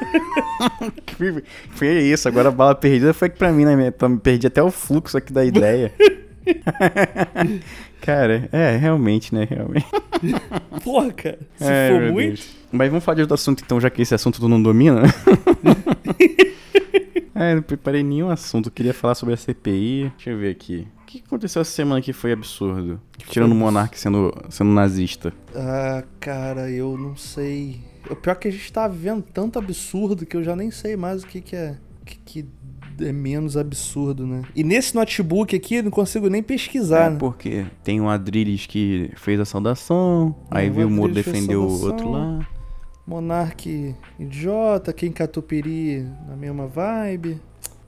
que 1.04 1.42
foi 1.70 1.88
isso? 2.02 2.26
Agora 2.28 2.48
a 2.48 2.52
bala 2.52 2.74
perdida 2.74 3.12
foi 3.12 3.28
pra 3.28 3.52
mim, 3.52 3.64
né? 3.64 3.76
Me 3.76 4.18
perdi 4.18 4.46
até 4.46 4.62
o 4.62 4.70
fluxo 4.70 5.16
aqui 5.18 5.32
da 5.32 5.44
ideia. 5.44 5.92
Cara, 8.00 8.48
é, 8.50 8.76
realmente, 8.76 9.34
né? 9.34 9.46
Realmente. 9.48 9.86
Porra, 10.82 11.12
cara. 11.12 11.38
Se 11.56 11.64
Ai, 11.64 11.88
for 11.90 12.12
muito. 12.12 12.28
Deus. 12.28 12.56
Mas 12.72 12.88
vamos 12.88 13.04
falar 13.04 13.16
de 13.16 13.20
outro 13.22 13.34
assunto 13.34 13.62
então, 13.64 13.80
já 13.80 13.90
que 13.90 14.00
esse 14.00 14.14
assunto 14.14 14.40
tu 14.40 14.48
não 14.48 14.62
domina. 14.62 15.02
é, 17.34 17.54
não 17.54 17.62
preparei 17.62 18.02
nenhum 18.02 18.30
assunto. 18.30 18.68
Eu 18.68 18.72
queria 18.72 18.94
falar 18.94 19.14
sobre 19.14 19.34
a 19.34 19.36
CPI. 19.36 20.12
Deixa 20.16 20.30
eu 20.30 20.38
ver 20.38 20.50
aqui. 20.50 20.88
O 21.02 21.06
que 21.06 21.22
aconteceu 21.26 21.60
essa 21.60 21.70
semana 21.70 22.00
que 22.00 22.12
foi 22.12 22.32
absurdo? 22.32 23.00
Tirando 23.28 23.52
o 23.52 23.54
Monark 23.54 23.98
sendo, 23.98 24.32
sendo 24.48 24.70
nazista. 24.70 25.32
Ah, 25.54 26.04
cara, 26.18 26.70
eu 26.70 26.96
não 26.96 27.16
sei. 27.16 27.80
O 28.08 28.16
pior 28.16 28.32
é 28.32 28.36
que 28.36 28.48
a 28.48 28.52
gente 28.52 28.72
tá 28.72 28.88
vendo 28.88 29.22
tanto 29.22 29.58
absurdo 29.58 30.24
que 30.24 30.36
eu 30.36 30.42
já 30.42 30.56
nem 30.56 30.70
sei 30.70 30.96
mais 30.96 31.22
o 31.22 31.26
que, 31.26 31.40
que 31.40 31.56
é. 31.56 31.76
Que, 32.04 32.18
que 32.18 32.48
é 33.06 33.12
menos 33.12 33.56
absurdo, 33.56 34.26
né? 34.26 34.42
E 34.54 34.62
nesse 34.62 34.94
notebook 34.94 35.54
aqui 35.54 35.76
eu 35.76 35.82
não 35.84 35.90
consigo 35.90 36.28
nem 36.28 36.42
pesquisar, 36.42 37.06
é 37.06 37.10
né? 37.10 37.16
porque 37.18 37.66
tem 37.82 38.00
um 38.00 38.08
Adriles 38.08 38.66
que 38.66 39.10
fez 39.16 39.38
a 39.40 39.44
saudação, 39.44 40.34
aí 40.50 40.66
É, 40.68 40.70
o 40.70 40.86
o 40.86 40.90
Moro 40.90 41.12
defendeu 41.12 41.62
o 41.62 41.84
outro 41.84 42.10
lá. 42.10 42.46
Monark 43.06 43.94
idiota, 44.18 44.92
quem 44.92 45.10
Catupiry 45.10 46.06
na 46.28 46.36
mesma 46.36 46.66
vibe. 46.66 47.40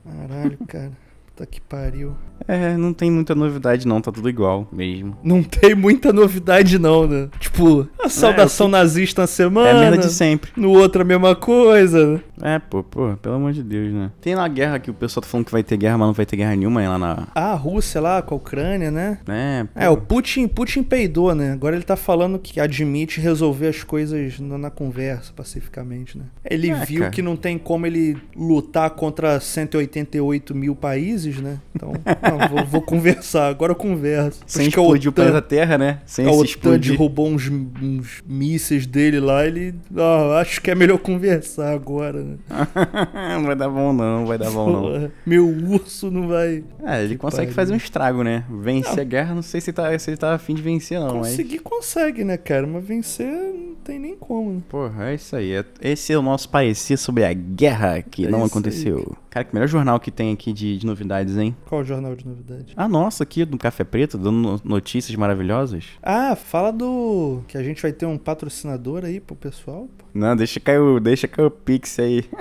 Caralho, 0.04 0.58
cara. 0.66 1.01
Puta 1.34 1.46
que 1.46 1.62
pariu. 1.62 2.14
É, 2.46 2.76
não 2.76 2.92
tem 2.92 3.10
muita 3.10 3.34
novidade 3.34 3.86
não, 3.86 4.00
tá 4.00 4.10
tudo 4.10 4.28
igual 4.28 4.68
mesmo. 4.72 5.16
Não 5.22 5.42
tem 5.42 5.74
muita 5.74 6.12
novidade, 6.12 6.78
não, 6.78 7.06
né? 7.06 7.28
Tipo, 7.38 7.88
a 8.02 8.08
saudação 8.08 8.68
nazista 8.68 9.22
na 9.22 9.26
semana. 9.26 9.68
É 9.68 9.72
a 9.72 9.90
merda 9.90 9.98
de 10.08 10.12
sempre. 10.12 10.50
No 10.56 10.70
outro 10.72 11.02
a 11.02 11.04
mesma 11.04 11.34
coisa, 11.36 12.14
né? 12.14 12.20
É, 12.42 12.58
pô, 12.58 12.82
pô, 12.82 13.16
pelo 13.22 13.36
amor 13.36 13.52
de 13.52 13.62
Deus, 13.62 13.92
né? 13.94 14.10
Tem 14.20 14.34
lá 14.34 14.44
a 14.44 14.48
guerra 14.48 14.78
que 14.80 14.90
o 14.90 14.94
pessoal 14.94 15.22
tá 15.22 15.28
falando 15.28 15.46
que 15.46 15.52
vai 15.52 15.62
ter 15.62 15.76
guerra, 15.76 15.96
mas 15.96 16.06
não 16.08 16.12
vai 16.14 16.26
ter 16.26 16.36
guerra 16.36 16.56
nenhuma, 16.56 16.82
é 16.82 16.88
lá 16.88 16.98
na... 16.98 17.28
Ah, 17.34 17.52
a 17.52 17.54
Rússia 17.54 18.00
lá 18.00 18.20
com 18.20 18.34
a 18.34 18.38
Ucrânia, 18.38 18.90
né? 18.90 19.18
É, 19.28 19.64
pô. 19.64 19.80
É, 19.80 19.88
o 19.88 19.96
Putin, 19.96 20.48
Putin 20.48 20.82
peidou, 20.82 21.34
né? 21.34 21.52
Agora 21.52 21.76
ele 21.76 21.84
tá 21.84 21.94
falando 21.96 22.38
que 22.40 22.58
admite 22.60 23.20
resolver 23.20 23.68
as 23.68 23.84
coisas 23.84 24.40
na, 24.40 24.58
na 24.58 24.70
conversa, 24.70 25.32
pacificamente, 25.34 26.18
né? 26.18 26.24
Ele 26.44 26.70
É, 26.70 26.84
viu 26.84 27.00
cara. 27.00 27.10
que 27.12 27.22
não 27.22 27.36
tem 27.36 27.56
como 27.56 27.86
ele 27.86 28.18
lutar 28.34 28.90
contra 28.90 29.38
188 29.38 30.54
mil 30.54 30.74
países, 30.74 31.21
né? 31.38 31.58
Então, 31.74 31.92
não, 32.22 32.48
vou, 32.48 32.64
vou 32.66 32.82
conversar, 32.82 33.48
agora 33.48 33.72
eu 33.72 33.76
converso. 33.76 34.40
Sem 34.46 34.62
Acho 34.66 34.80
explodir 34.80 35.10
o 35.10 35.12
planeta 35.12 35.42
Terra, 35.42 35.78
né? 35.78 36.00
Sem 36.06 36.26
a 36.28 36.32
se 36.32 36.44
explodir. 36.44 36.92
derrubou 36.92 37.28
uns, 37.28 37.48
uns 37.48 38.22
mísseis 38.26 38.86
dele 38.86 39.20
lá, 39.20 39.46
ele. 39.46 39.74
Ah, 39.96 40.38
acho 40.40 40.60
que 40.60 40.70
é 40.70 40.74
melhor 40.74 40.98
conversar 40.98 41.72
agora, 41.72 42.22
né? 42.22 42.36
não 43.38 43.44
vai 43.44 43.56
dar 43.56 43.68
bom 43.68 43.92
não, 43.92 44.18
não 44.20 44.26
vai 44.26 44.38
dar 44.38 44.50
bom 44.50 44.70
não. 44.70 45.10
Meu 45.26 45.46
urso 45.48 46.10
não 46.10 46.28
vai. 46.28 46.62
É, 46.84 47.02
ele 47.04 47.14
Que 47.14 47.18
consegue 47.18 47.46
pariu. 47.46 47.54
fazer 47.54 47.72
um 47.72 47.76
estrago, 47.76 48.22
né? 48.22 48.44
Vencer 48.50 49.00
a 49.00 49.04
guerra, 49.04 49.34
não 49.34 49.42
sei 49.42 49.60
se, 49.60 49.72
tá, 49.72 49.96
se 49.98 50.10
ele 50.10 50.16
tá 50.16 50.34
afim 50.34 50.54
de 50.54 50.62
vencer 50.62 50.98
não, 51.00 51.18
mas... 51.18 51.30
Conseguir 51.30 51.58
consegue, 51.60 52.24
né, 52.24 52.36
cara? 52.36 52.66
Mas 52.66 52.84
vencer 52.84 53.26
não 53.26 53.74
tem 53.84 53.98
nem 53.98 54.16
como, 54.16 54.52
né? 54.52 54.60
Porra, 54.68 55.10
é 55.10 55.14
isso 55.14 55.34
aí. 55.36 55.52
É- 55.52 55.64
Esse 55.80 56.12
é 56.12 56.18
o 56.18 56.22
nosso 56.22 56.48
parecer 56.48 56.96
sobre 56.96 57.24
a 57.24 57.32
guerra 57.32 58.02
que 58.02 58.26
É 58.26 58.28
não 58.28 58.44
aconteceu. 58.44 59.16
Cara, 59.30 59.44
que 59.44 59.54
melhor 59.54 59.66
jornal 59.66 59.98
que 59.98 60.10
tem 60.10 60.32
aqui 60.32 60.52
de, 60.52 60.76
de 60.78 60.86
novidades, 61.12 61.36
hein? 61.36 61.54
Qual 61.66 61.80
o 61.82 61.84
jornal 61.84 62.14
de 62.16 62.26
novidade? 62.26 62.72
Ah, 62.76 62.88
nossa, 62.88 63.22
aqui 63.22 63.44
do 63.44 63.58
Café 63.58 63.84
Preto, 63.84 64.16
dando 64.16 64.38
no- 64.38 64.60
notícias 64.64 65.14
maravilhosas. 65.16 65.84
Ah, 66.02 66.34
fala 66.34 66.72
do. 66.72 67.42
Que 67.48 67.58
a 67.58 67.62
gente 67.62 67.80
vai 67.82 67.92
ter 67.92 68.06
um 68.06 68.16
patrocinador 68.18 69.04
aí 69.04 69.20
pro 69.20 69.36
pessoal. 69.36 69.88
pô. 69.98 70.04
Não, 70.14 70.34
deixa 70.36 70.58
cair 70.58 70.78
o, 70.78 70.98
deixa 70.98 71.28
cair 71.28 71.44
o 71.46 71.50
Pix 71.50 71.98
aí. 71.98 72.24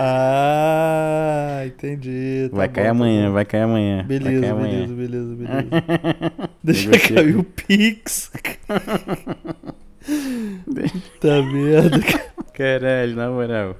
Ah, 0.00 1.62
entendi. 1.66 2.46
tá 2.52 2.56
vai 2.56 2.68
bom, 2.68 2.74
cair 2.74 2.84
tá 2.84 2.90
amanhã, 2.92 3.26
bom. 3.26 3.32
vai 3.32 3.44
cair 3.44 3.62
amanhã. 3.62 4.04
Beleza, 4.06 4.40
cair 4.42 4.50
amanhã. 4.52 4.86
beleza, 4.86 4.94
beleza, 4.94 5.34
beleza. 5.34 5.68
Deixa 6.62 6.88
Negociei 6.90 7.16
cair 7.16 7.36
o 7.36 7.42
Pix. 7.42 8.30
tá 11.20 11.42
merda, 11.42 11.98
cara. 12.00 12.28
Caralho, 12.54 13.16
na 13.16 13.28
moral. 13.28 13.76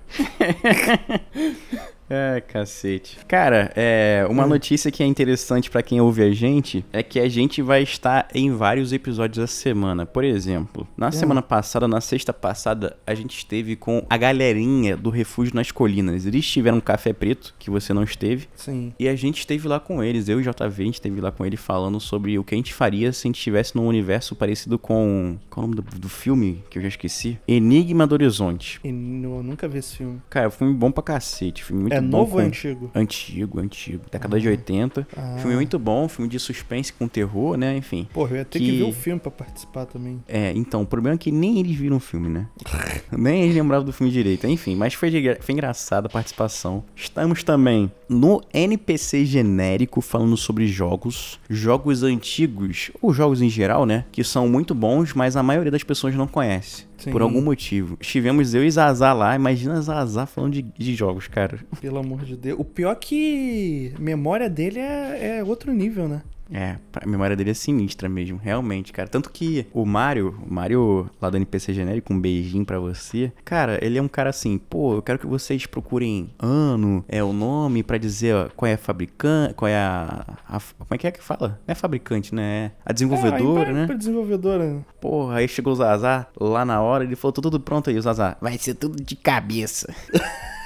É, 2.11 2.41
cacete. 2.41 3.19
Cara, 3.29 3.71
é, 3.77 4.27
uma 4.31 4.45
Hum. 4.45 4.49
notícia 4.49 4.91
que 4.91 5.03
é 5.03 5.07
interessante 5.07 5.71
pra 5.71 5.83
quem 5.83 6.01
ouve 6.01 6.23
a 6.23 6.31
gente 6.33 6.85
é 6.93 7.03
que 7.03 7.21
a 7.21 7.29
gente 7.29 7.61
vai 7.61 7.83
estar 7.83 8.29
em 8.35 8.51
vários 8.51 8.93
episódios 8.93 9.39
essa 9.45 9.53
semana. 9.61 10.07
Por 10.07 10.25
exemplo, 10.25 10.87
na 10.97 11.11
semana 11.13 11.43
passada, 11.43 11.87
na 11.87 12.01
sexta 12.01 12.33
passada, 12.33 12.97
a 13.07 13.15
gente 13.15 13.37
esteve 13.37 13.77
com 13.77 14.05
a 14.09 14.17
galerinha 14.17 14.97
do 14.97 15.11
Refúgio 15.11 15.55
nas 15.55 15.71
Colinas. 15.71 16.25
Eles 16.25 16.47
tiveram 16.49 16.79
um 16.79 16.81
café 16.81 17.13
preto, 17.13 17.55
que 17.59 17.71
você 17.71 17.93
não 17.93 18.03
esteve. 18.03 18.49
Sim. 18.57 18.93
E 18.99 19.09
a 19.09 19.15
gente 19.15 19.41
esteve 19.41 19.69
lá 19.69 19.79
com 19.79 20.03
eles, 20.03 20.29
eu 20.29 20.41
e 20.41 20.49
o 20.49 20.53
JV, 20.53 20.83
a 20.83 20.87
gente 20.87 20.95
esteve 20.95 21.21
lá 21.21 21.31
com 21.31 21.45
ele 21.45 21.57
falando 21.57 22.01
sobre 22.01 22.39
o 22.39 22.45
que 22.45 22.55
a 22.55 22.59
gente 22.59 22.73
faria 22.73 23.13
se 23.13 23.27
a 23.27 23.29
gente 23.29 23.37
estivesse 23.39 23.77
num 23.77 23.87
universo 23.87 24.35
parecido 24.35 24.79
com. 24.79 25.37
Qual 25.51 25.65
é 25.65 25.67
o 25.67 25.71
nome 25.71 25.83
do, 25.83 25.99
do 25.99 26.09
filme 26.09 26.63
que 26.71 26.79
eu 26.79 26.83
já 26.83 26.89
esqueci? 26.89 27.39
Enigma 27.47 28.07
do 28.07 28.15
Horizonte. 28.15 28.81
Eu 28.83 28.93
nunca 28.93 29.69
vi 29.69 29.79
esse 29.79 29.97
filme. 29.97 30.21
Cara, 30.31 30.47
é 30.47 30.49
um 30.49 30.53
filme 30.53 30.73
bom 30.75 30.91
pra 30.91 31.03
cacete. 31.03 31.65
Filme 31.65 31.83
muito 31.83 31.98
é 31.99 32.01
novo 32.01 32.33
com- 32.33 32.39
ou 32.39 32.45
antigo? 32.47 32.91
Antigo, 32.95 33.61
antigo. 33.61 34.05
Década 34.11 34.39
de 34.41 34.49
80. 34.49 35.07
Ah. 35.17 35.37
Filme 35.39 35.55
muito 35.57 35.79
bom, 35.79 36.09
filme 36.09 36.29
de 36.31 36.39
suspense 36.39 36.93
com 36.93 37.07
terror, 37.09 37.57
né? 37.57 37.77
Enfim. 37.77 38.09
Porra, 38.13 38.33
eu 38.33 38.37
ia 38.39 38.45
ter 38.45 38.59
que... 38.59 38.65
que- 38.65 38.79
ver 38.79 38.85
o 38.85 38.93
filme 38.93 39.21
pra 39.21 39.31
participar 39.31 39.87
também. 39.87 40.23
É, 40.29 40.53
então, 40.55 40.83
o 40.83 40.87
problema 40.87 41.15
é 41.15 41.19
que 41.19 41.31
nem 41.33 41.59
eles 41.61 41.77
viram 41.77 41.97
o 41.97 42.01
filme, 42.01 42.29
né? 42.29 42.47
nem 43.17 43.43
eles 43.43 43.55
lembravam 43.55 43.85
do 43.85 43.93
filme 43.93 44.13
direito. 44.13 44.47
Enfim, 44.47 44.75
mas 44.77 44.95
foi, 44.95 45.11
de 45.11 45.37
foi 45.41 45.53
engraçada 45.53 46.07
a 46.07 46.11
participação. 46.11 46.85
Estamos 46.97 47.43
também 47.43 47.91
no 48.09 48.43
NPC 48.53 49.25
genérico 49.25 50.01
falando 50.01 50.37
sobre 50.37 50.67
jogos. 50.67 51.39
Jogos 51.49 52.03
antigos, 52.03 52.91
ou 53.01 53.13
jogos 53.13 53.43
em 53.43 53.51
geral, 53.51 53.85
né? 53.85 54.05
Que 54.11 54.25
são 54.25 54.49
muito 54.49 54.75
bons, 54.75 55.13
mas 55.13 55.37
a 55.37 55.43
maioria 55.43 55.71
das 55.71 55.83
pessoas 55.83 56.15
não 56.15 56.27
conhece. 56.27 56.87
Sim. 56.97 57.13
Por 57.13 57.23
algum 57.23 57.41
motivo. 57.41 57.97
Estivemos 58.01 58.55
eu 58.55 58.65
e 58.65 58.71
Zazá 58.71 59.13
lá. 59.13 59.37
Imagina 59.37 59.81
Zazá 59.81 60.27
falando 60.27 60.55
de, 60.55 60.63
de 60.63 60.95
jogos, 60.95 61.29
cara. 61.29 61.59
Pelo 61.81 61.99
amor 61.99 62.25
de 62.25 62.37
Deus. 62.37 62.59
O 62.59 62.65
pior 62.65 62.93
é 62.93 62.97
que 62.97 63.93
memória 63.99 64.51
dele 64.51 64.81
é, 64.81 65.39
é 65.39 65.45
outro 65.45 65.73
nível, 65.73 66.09
né? 66.09 66.23
É, 66.51 66.77
a 66.95 67.07
memória 67.07 67.37
dele 67.37 67.51
é 67.51 67.55
sinistra 67.55 68.09
mesmo, 68.09 68.39
realmente, 68.43 68.93
cara. 68.93 69.09
Tanto 69.09 69.31
que 69.31 69.67
o 69.73 69.85
Mario, 69.85 70.35
o 70.49 70.53
Mario 70.53 71.11
lá 71.21 71.29
do 71.29 71.37
NPC 71.37 71.75
genérico, 71.75 72.13
um 72.13 72.19
beijinho 72.21 72.65
pra 72.65 72.79
você. 72.79 73.31
Cara, 73.45 73.79
ele 73.85 73.99
é 73.99 74.03
um 74.03 74.09
cara 74.09 74.31
assim, 74.31 74.57
pô, 74.59 74.95
eu 74.95 75.03
quero 75.03 75.19
que 75.19 75.27
vocês 75.27 75.67
procurem 75.67 76.31
ano, 76.39 77.05
é 77.09 77.23
o 77.23 77.33
nome 77.33 77.83
pra 77.83 77.99
dizer 77.99 78.35
ó, 78.35 78.49
qual 78.57 78.69
é 78.69 78.75
a 78.75 78.79
fabricante, 78.79 79.55
qual 79.55 79.69
é 79.69 79.77
a, 79.77 80.25
a- 80.49 80.61
Como 80.79 80.89
é 80.91 80.99
que 80.99 81.07
é 81.07 81.11
que 81.11 81.23
fala? 81.23 81.61
Não 81.67 81.73
é 81.73 81.75
fabricante, 81.75 82.35
né? 82.35 82.67
É 82.67 82.71
a 82.85 82.93
desenvolvedora, 82.93 83.71
é, 83.71 83.73
né? 83.73 83.87
Desenvolvedora. 83.95 84.79
Porra, 85.01 85.37
aí 85.37 85.49
chegou 85.49 85.73
o 85.73 85.77
Zazá 85.77 86.27
lá 86.41 86.65
na 86.65 86.81
hora, 86.81 87.05
ele 87.05 87.15
falou, 87.17 87.33
tá 87.33 87.43
tudo 87.43 87.61
pronto 87.61 87.91
aí, 87.91 87.97
o 87.99 88.03
Zazá. 88.03 88.37
Vai 88.41 88.57
ser 88.59 88.75
tudo 88.75 89.03
de 89.03 89.15
cabeça. 89.17 89.93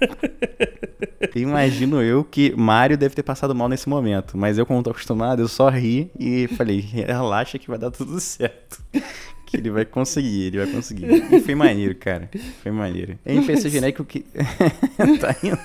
Imagino 1.34 2.00
eu 2.02 2.24
que 2.24 2.54
Mario 2.56 2.96
deve 2.96 3.14
ter 3.14 3.22
passado 3.22 3.54
mal 3.54 3.68
nesse 3.68 3.88
momento, 3.88 4.36
mas 4.36 4.58
eu, 4.58 4.66
como 4.66 4.82
tô 4.82 4.90
acostumado, 4.90 5.42
eu 5.42 5.48
só 5.48 5.68
ri 5.68 6.10
e 6.18 6.46
falei, 6.48 6.80
relaxa 6.80 7.58
que 7.58 7.68
vai 7.68 7.78
dar 7.78 7.90
tudo 7.90 8.18
certo. 8.20 8.82
Que 9.46 9.58
ele 9.58 9.70
vai 9.70 9.84
conseguir, 9.84 10.46
ele 10.46 10.58
vai 10.58 10.66
conseguir. 10.66 11.06
E 11.32 11.38
foi 11.38 11.54
maneiro, 11.54 11.94
cara. 11.94 12.28
Foi 12.60 12.72
maneiro. 12.72 13.16
NPC 13.24 13.68
genérico 13.68 14.04
que. 14.04 14.24
tá 15.20 15.36
indo. 15.44 15.58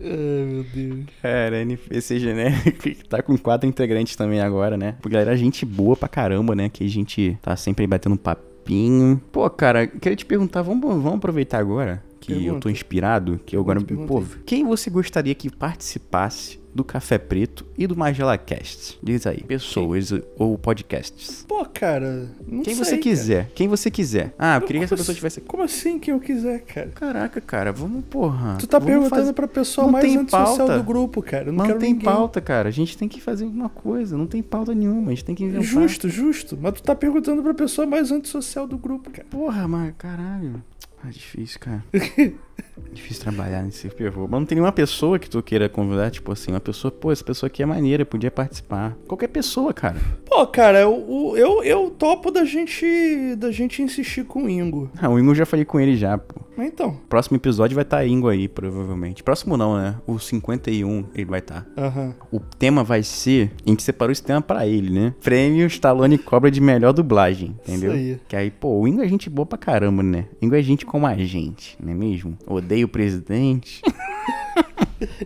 Ai, 0.00 0.44
meu 0.46 0.64
Deus. 0.64 1.04
Cara, 1.20 1.60
NPC 1.60 2.18
genérico 2.18 2.72
que 2.80 2.94
tá 3.06 3.20
com 3.22 3.36
quatro 3.36 3.68
integrantes 3.68 4.16
também 4.16 4.40
agora, 4.40 4.78
né? 4.78 4.94
Porque 5.02 5.12
galera, 5.16 5.36
gente 5.36 5.66
boa 5.66 5.94
pra 5.94 6.08
caramba, 6.08 6.54
né? 6.54 6.70
Que 6.70 6.84
a 6.84 6.88
gente 6.88 7.36
tá 7.42 7.54
sempre 7.56 7.86
batendo 7.86 8.14
um 8.14 8.16
papinho. 8.16 9.20
Pô, 9.30 9.50
cara, 9.50 9.86
queria 9.86 10.16
te 10.16 10.24
perguntar, 10.24 10.62
vamos, 10.62 10.88
vamos 10.88 11.16
aproveitar 11.16 11.58
agora 11.58 12.02
que 12.34 12.34
eu 12.34 12.38
tô 12.38 12.44
Pergunta. 12.44 12.70
inspirado, 12.70 13.40
que 13.44 13.56
eu 13.56 13.60
agora, 13.60 13.80
Pergunta, 13.80 14.06
pô, 14.08 14.20
pergunta 14.20 14.40
quem 14.46 14.64
você 14.64 14.90
gostaria 14.90 15.34
que 15.34 15.50
participasse 15.50 16.58
do 16.74 16.84
Café 16.84 17.18
Preto 17.18 17.66
e 17.76 17.86
do 17.86 17.96
Magela 17.96 18.36
Cast? 18.38 18.98
Diz 19.02 19.26
aí, 19.26 19.42
pessoas 19.42 20.12
ou 20.36 20.56
podcasts. 20.56 21.44
Pô, 21.48 21.64
cara. 21.64 22.28
Não 22.46 22.62
Quem 22.62 22.74
sei, 22.74 22.84
você 22.84 22.90
cara. 22.92 23.02
quiser, 23.02 23.50
quem 23.54 23.66
você 23.66 23.90
quiser. 23.90 24.34
Ah, 24.38 24.56
eu 24.56 24.60
queria 24.62 24.80
que 24.80 24.84
essa 24.84 24.96
pessoa 24.96 25.14
tivesse 25.14 25.40
Como 25.40 25.62
assim 25.62 25.98
quem 25.98 26.12
eu 26.14 26.20
quiser, 26.20 26.60
cara? 26.60 26.88
Caraca, 26.94 27.40
cara, 27.40 27.72
vamos, 27.72 28.04
porra. 28.04 28.56
Tu 28.60 28.66
tá 28.66 28.80
perguntando 28.80 29.10
fazer- 29.10 29.32
pra 29.32 29.48
pessoa 29.48 29.86
Não 29.86 29.92
mais 29.92 30.04
tem 30.04 30.18
antissocial 30.18 30.56
pauta. 30.58 30.76
do 30.76 30.82
grupo, 30.84 31.20
cara. 31.22 31.46
Eu 31.48 31.52
não, 31.52 31.66
Não 31.66 31.78
tem 31.78 31.92
ninguém. 31.94 32.04
pauta, 32.04 32.40
cara. 32.40 32.68
A 32.68 32.72
gente 32.72 32.96
tem 32.96 33.08
que 33.08 33.20
fazer 33.20 33.44
alguma 33.44 33.68
coisa. 33.68 34.16
Não 34.16 34.26
tem 34.26 34.42
pauta 34.42 34.72
nenhuma. 34.74 35.10
A 35.10 35.14
gente 35.14 35.24
tem 35.24 35.34
que 35.34 35.42
inventar. 35.44 35.64
Justo, 35.64 36.08
justo. 36.08 36.56
Mas 36.60 36.74
tu 36.74 36.82
tá 36.82 36.94
perguntando 36.94 37.42
pra 37.42 37.54
pessoa 37.54 37.86
mais 37.86 38.12
antissocial 38.12 38.66
do 38.68 38.76
grupo, 38.78 39.10
cara. 39.10 39.26
Porra, 39.30 39.66
mas 39.66 39.94
caralho. 39.98 40.62
Ah, 41.02 41.10
difícil, 41.10 41.60
cara. 41.60 41.84
Difícil 42.92 43.22
trabalhar 43.22 43.62
nesse 43.62 43.88
fervor. 43.90 44.28
Mas 44.28 44.40
não 44.40 44.46
tem 44.46 44.56
nenhuma 44.56 44.72
pessoa 44.72 45.18
que 45.18 45.30
tu 45.30 45.42
queira 45.42 45.68
convidar, 45.68 46.10
tipo 46.10 46.32
assim, 46.32 46.50
uma 46.50 46.58
pessoa, 46.60 46.90
pô, 46.90 47.12
essa 47.12 47.22
pessoa 47.22 47.46
aqui 47.48 47.62
é 47.62 47.66
maneira, 47.66 48.04
podia 48.04 48.30
participar. 48.30 48.96
Qualquer 49.06 49.28
pessoa, 49.28 49.72
cara. 49.72 49.96
Pô, 50.26 50.44
cara, 50.46 50.80
eu, 50.80 51.34
eu, 51.36 51.62
eu 51.62 51.90
topo 51.90 52.30
da 52.30 52.44
gente, 52.44 53.36
da 53.36 53.50
gente 53.52 53.82
insistir 53.82 54.24
com 54.24 54.44
o 54.44 54.48
Ingo. 54.48 54.90
Ah, 55.00 55.08
o 55.08 55.18
Ingo 55.18 55.30
eu 55.30 55.34
já 55.36 55.46
falei 55.46 55.64
com 55.64 55.78
ele 55.78 55.96
já, 55.96 56.18
pô. 56.18 56.40
Mas 56.56 56.66
então, 56.68 56.98
Próximo 57.08 57.36
episódio 57.36 57.76
vai 57.76 57.82
estar 57.84 58.04
Ingo 58.04 58.28
aí, 58.28 58.48
provavelmente. 58.48 59.22
Próximo 59.22 59.56
não, 59.56 59.76
né? 59.76 59.94
O 60.04 60.18
51 60.18 61.04
ele 61.14 61.24
vai 61.24 61.38
estar. 61.38 61.64
aham. 61.76 62.14
O 62.32 62.40
tema 62.40 62.82
vai 62.82 63.02
ser. 63.04 63.52
A 63.64 63.70
gente 63.70 63.82
separou 63.84 64.10
esse 64.10 64.22
tema 64.24 64.40
pra 64.42 64.66
ele, 64.66 64.90
né? 64.90 65.14
Prêmio 65.22 65.66
Stallone 65.68 66.18
cobra 66.18 66.50
de 66.50 66.60
melhor 66.60 66.92
dublagem, 66.92 67.54
entendeu? 67.62 67.92
Isso 67.94 68.00
aí. 68.14 68.20
Que 68.26 68.34
aí, 68.34 68.50
pô, 68.50 68.80
o 68.80 68.88
Ingo 68.88 69.02
é 69.02 69.06
gente 69.08 69.30
boa 69.30 69.46
pra 69.46 69.56
caramba, 69.56 70.02
né? 70.02 70.24
Ingo 70.42 70.56
é 70.56 70.62
gente 70.62 70.84
como 70.84 71.06
a 71.06 71.14
gente, 71.14 71.76
não 71.80 71.92
é 71.92 71.94
mesmo? 71.94 72.36
Odeio 72.48 72.86
o 72.86 72.88
presidente. 72.88 73.82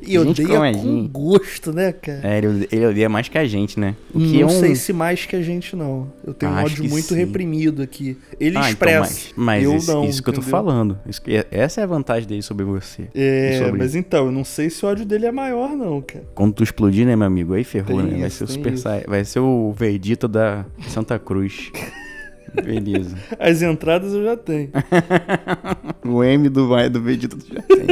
E 0.03 0.19
Gente 0.19 0.43
odeia 0.43 0.59
a 0.59 0.73
com 0.75 0.81
gente. 0.83 1.09
gosto, 1.09 1.73
né, 1.73 1.93
cara? 1.93 2.21
É, 2.23 2.39
ele, 2.39 2.69
ele 2.71 2.87
odeia 2.87 3.09
mais 3.09 3.29
que 3.29 3.39
a 3.39 3.47
gente, 3.47 3.81
né? 3.81 3.97
O 4.13 4.19
que 4.19 4.35
não 4.35 4.41
é 4.43 4.45
um... 4.45 4.49
sei 4.61 4.75
se 4.75 4.93
mais 4.93 5.25
que 5.25 5.35
a 5.35 5.41
gente, 5.41 5.75
não. 5.75 6.13
Eu 6.27 6.35
tenho 6.35 6.53
um 6.53 6.57
Acho 6.57 6.67
ódio 6.67 6.83
que 6.85 6.91
muito 6.91 7.07
sim. 7.09 7.15
reprimido 7.15 7.81
aqui. 7.81 8.19
Ele 8.39 8.59
Ah, 8.59 8.71
então, 8.71 8.71
expressa. 8.71 9.01
mas, 9.01 9.33
mas 9.35 9.65
eu 9.65 9.77
isso, 9.77 9.91
não. 9.93 10.05
isso 10.05 10.23
que 10.23 10.29
eu 10.29 10.35
tô 10.35 10.41
entendeu? 10.41 10.59
falando. 10.59 10.99
Isso 11.07 11.23
essa 11.51 11.81
é 11.81 11.85
a 11.85 11.87
vantagem 11.87 12.29
dele 12.29 12.43
sobre 12.43 12.67
você. 12.67 13.09
É, 13.15 13.61
sobre 13.65 13.79
mas 13.79 13.95
então, 13.95 14.27
eu 14.27 14.33
não 14.33 14.45
sei 14.45 14.69
se 14.69 14.85
o 14.85 14.89
ódio 14.89 15.07
dele 15.07 15.25
é 15.25 15.33
maior, 15.33 15.71
não, 15.71 16.03
cara. 16.03 16.25
Quando 16.35 16.53
tu 16.53 16.63
explodir, 16.63 17.07
né, 17.07 17.17
meu 17.17 17.27
amigo? 17.27 17.55
Aí 17.55 17.65
ferrou, 17.65 18.03
Tem 18.03 18.11
né? 18.11 18.19
Vai 18.19 18.29
isso, 18.29 18.37
ser 18.39 18.45
o 18.45 18.49
Super. 18.49 18.77
Sai... 18.77 19.05
Vai 19.09 19.25
ser 19.25 19.41
o 19.41 19.73
Vegeta 19.73 20.29
da 20.29 20.67
Santa 20.89 21.19
Cruz. 21.19 21.71
Beleza. 22.55 23.17
As 23.39 23.63
entradas 23.63 24.13
eu 24.13 24.25
já 24.25 24.37
tenho. 24.37 24.71
O 26.05 26.23
M 26.25 26.49
do, 26.49 26.69
do 26.91 27.01
Vegeta 27.01 27.37
tu 27.37 27.47
já 27.55 27.63
tem. 27.63 27.87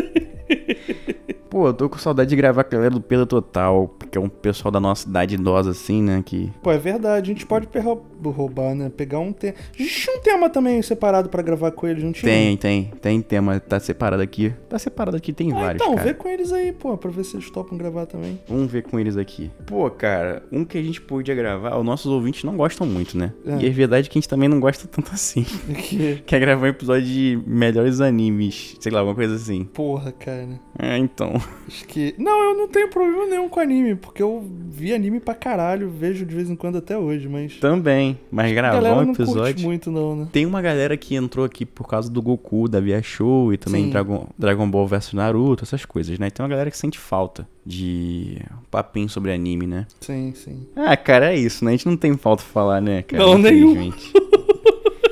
Pô, 1.49 1.69
eu 1.69 1.75
tô 1.75 1.88
com 1.88 1.97
saudade 1.99 2.31
de 2.31 2.37
gravar 2.37 2.64
com 2.64 2.69
a 2.71 2.79
galera 2.79 2.95
do 2.95 3.00
Pela 3.00 3.25
Total, 3.26 3.88
porque 3.99 4.19
é 4.19 4.21
um 4.21 4.29
pessoal 4.29 4.71
da 4.71 4.79
nossa 4.81 5.09
idade 5.09 5.35
idosa, 5.37 5.71
assim, 5.71 6.02
né? 6.02 6.23
Que. 6.25 6.50
Pô, 6.62 6.71
é 6.73 6.79
verdade, 6.79 7.31
a 7.31 7.35
gente 7.35 7.47
pode 7.47 7.67
perra- 7.67 7.97
roubar, 8.29 8.75
né? 8.75 8.91
Pegar 8.95 9.19
um 9.21 9.33
tema. 9.33 9.55
A 9.79 9.83
gente 9.83 9.95
tinha 10.03 10.17
um 10.17 10.21
tema 10.21 10.50
também 10.50 10.83
separado 10.83 11.29
pra 11.29 11.41
gravar 11.43 11.71
com 11.71 11.87
eles, 11.87 12.03
não 12.05 12.12
tinha? 12.12 12.31
Tem, 12.31 12.57
tem, 12.57 12.91
tem 13.00 13.23
tema. 13.23 13.59
Tá 13.59 13.81
separado 13.81 14.23
aqui. 14.23 14.53
Tá 14.69 14.79
separado 14.79 15.17
aqui, 15.17 15.33
tem 15.33 15.53
Ah, 15.53 15.55
vários. 15.55 15.83
então, 15.83 15.95
cara. 15.95 16.07
vê 16.09 16.15
com 16.15 16.29
eles 16.29 16.53
aí, 16.53 16.73
pô, 16.73 16.97
pra 16.99 17.11
ver 17.11 17.25
se 17.25 17.37
eles 17.37 17.50
topam 17.50 17.79
gravar 17.79 18.07
também. 18.07 18.39
Vamos 18.49 18.71
ver 18.71 18.83
com 18.83 18.99
eles 19.00 19.17
aqui. 19.17 19.50
Pô, 19.67 19.89
cara, 19.91 20.43
um 20.53 20.65
que 20.65 20.77
a 20.77 20.83
gente 20.83 21.00
podia 21.00 21.35
gravar, 21.35 21.79
os 21.79 21.85
nossos 21.85 22.11
ouvintes 22.11 22.45
não 22.45 22.57
gostam 22.57 22.87
muito, 22.87 23.17
né? 23.17 23.33
É. 23.47 23.57
E 23.62 23.67
é 23.67 23.71
verdade 23.71 24.11
que 24.11 24.19
a 24.19 24.21
gente 24.21 24.29
também 24.29 24.49
não 24.49 24.61
gosta 24.61 24.87
tanto 24.87 25.11
assim. 25.12 25.45
Que... 25.81 26.23
Quer 26.27 26.41
gravar 26.41 26.67
um 26.67 26.69
episódio 26.71 27.07
de 27.07 27.41
melhores 27.47 28.00
animes, 28.00 28.77
sei 28.81 28.93
lá, 28.93 28.99
alguma 29.00 29.15
coisa 29.15 29.35
assim. 29.37 29.65
Porra, 29.65 30.12
cara. 30.12 30.61
É, 30.79 30.97
então. 30.99 31.33
Acho 31.67 31.87
que. 31.87 32.15
Não, 32.19 32.43
eu 32.50 32.55
não 32.57 32.69
tenho 32.69 32.89
problema 32.89 33.27
nenhum 33.27 33.49
com 33.49 33.61
anime, 33.61 33.95
porque 33.95 34.23
eu 34.23 34.45
vi 34.69 34.93
anime 34.93 35.21
pra 35.21 35.35
caralho, 35.35 35.89
vejo 35.91 36.27
de 36.27 36.35
vez 36.35 36.50
em 36.50 36.57
quando 36.57 36.79
até 36.79 36.97
hoje, 36.99 37.29
mas. 37.29 37.57
Também. 37.57 38.10
Mas 38.31 38.52
gravar 38.52 38.99
um 38.99 39.12
episódio. 39.12 39.64
muito, 39.64 39.90
não, 39.90 40.17
né? 40.17 40.29
Tem 40.33 40.47
uma 40.47 40.62
galera 40.62 40.97
que 40.97 41.14
entrou 41.14 41.45
aqui 41.45 41.64
por 41.64 41.87
causa 41.87 42.11
do 42.11 42.21
Goku, 42.23 42.69
da 42.69 42.81
Via 42.81 43.02
Show 43.02 43.52
e 43.52 43.57
também 43.57 43.85
Sim. 43.85 43.90
Dragon, 43.90 44.26
Dragon 44.38 44.71
Ball 44.71 44.87
vs 44.87 45.12
Naruto, 45.12 45.64
essas 45.64 45.85
coisas, 45.85 46.19
né? 46.19 46.31
Tem 46.31 46.43
uma 46.43 46.49
galera 46.49 46.71
que 46.71 46.76
sente 46.76 46.99
falta 46.99 47.47
de 47.64 48.38
papinho 48.71 49.09
sobre 49.09 49.33
anime, 49.33 49.67
né? 49.67 49.87
Sim, 50.00 50.33
sim. 50.35 50.67
Ah, 50.75 50.97
cara, 50.97 51.33
é 51.33 51.37
isso, 51.37 51.64
né? 51.64 51.71
A 51.71 51.76
gente 51.76 51.87
não 51.87 51.97
tem 51.97 52.17
falta 52.17 52.43
pra 52.43 52.52
falar, 52.52 52.81
né, 52.81 53.02
cara? 53.02 53.23
Não, 53.23 53.38
nenhum. 53.38 53.93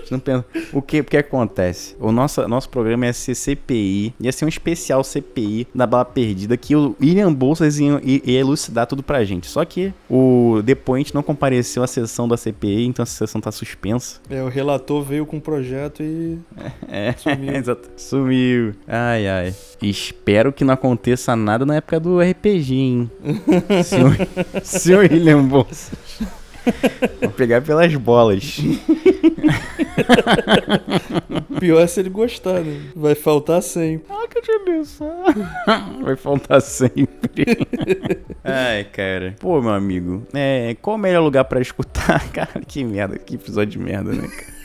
A 0.09 0.17
não 0.17 0.21
pensa. 0.21 0.45
O 0.73 0.83
que, 0.83 1.00
o 1.00 1.05
que 1.05 1.17
acontece? 1.17 1.97
O 2.00 2.12
nosso, 2.12 2.47
nosso 2.49 2.69
programa 2.69 3.07
ia 3.07 3.12
ser 3.12 3.35
CPI, 3.35 4.15
ia 4.21 4.33
ser 4.33 4.45
um 4.45 4.49
especial 4.49 5.03
CPI 5.05 5.69
da 5.75 5.87
Bala 5.87 6.05
Perdida, 6.05 6.57
que 6.57 6.75
o 6.75 6.97
William 7.00 7.33
Bolsas 7.33 7.79
ia, 7.79 8.00
ia 8.03 8.41
elucidar 8.41 8.87
tudo 8.87 9.03
pra 9.03 9.25
gente. 9.25 9.47
Só 9.47 9.65
que 9.65 9.93
o 10.09 10.61
depoente 10.65 11.15
não 11.15 11.23
compareceu 11.23 11.83
à 11.83 11.87
sessão 11.87 12.29
da 12.29 12.37
CPI, 12.37 12.87
então 12.87 13.03
essa 13.03 13.15
sessão 13.15 13.41
tá 13.41 13.53
suspensa. 13.53 14.21
É, 14.31 14.43
o 14.43 14.49
relator 14.49 15.03
veio 15.03 15.27
com 15.27 15.37
um 15.37 15.41
projeto 15.41 16.03
e. 16.03 16.38
É, 16.91 17.12
Sumiu. 17.12 17.53
exato. 17.55 17.88
Sumiu. 17.97 18.75
Ai, 18.87 19.27
ai. 19.27 19.55
Espero 19.83 20.53
que 20.53 20.65
não 20.65 20.75
aconteça 20.75 21.37
nada 21.37 21.67
na 21.67 21.77
época 21.77 22.00
do 22.00 22.21
RPG, 22.21 22.75
hein? 22.75 23.11
Senhor, 23.85 24.17
senhor 24.62 25.00
William 25.11 25.45
Bolsas. 25.45 25.91
Vou 27.21 27.31
pegar 27.31 27.62
pelas 27.62 27.95
bolas. 27.95 28.59
Pior 31.59 31.81
é 31.81 31.87
se 31.87 32.00
ele 32.00 32.11
gostar, 32.11 32.61
né? 32.61 32.81
Vai 32.95 33.15
faltar 33.15 33.62
sempre. 33.62 34.07
Ah, 34.11 34.27
que 34.29 34.41
delícia. 34.41 35.07
Vai 36.03 36.17
faltar 36.17 36.61
sempre. 36.61 37.67
Ai, 38.45 38.85
cara. 38.85 39.35
Pô, 39.41 39.61
meu 39.61 39.73
amigo. 39.73 40.27
É, 40.35 40.77
qual 40.81 40.97
o 40.97 40.99
melhor 40.99 41.23
lugar 41.23 41.45
pra 41.45 41.61
escutar? 41.61 42.29
Cara, 42.33 42.61
que 42.67 42.85
merda. 42.85 43.19
Que 43.19 43.35
episódio 43.35 43.73
de 43.73 43.79
merda, 43.79 44.12
né, 44.12 44.29
cara? 44.29 44.58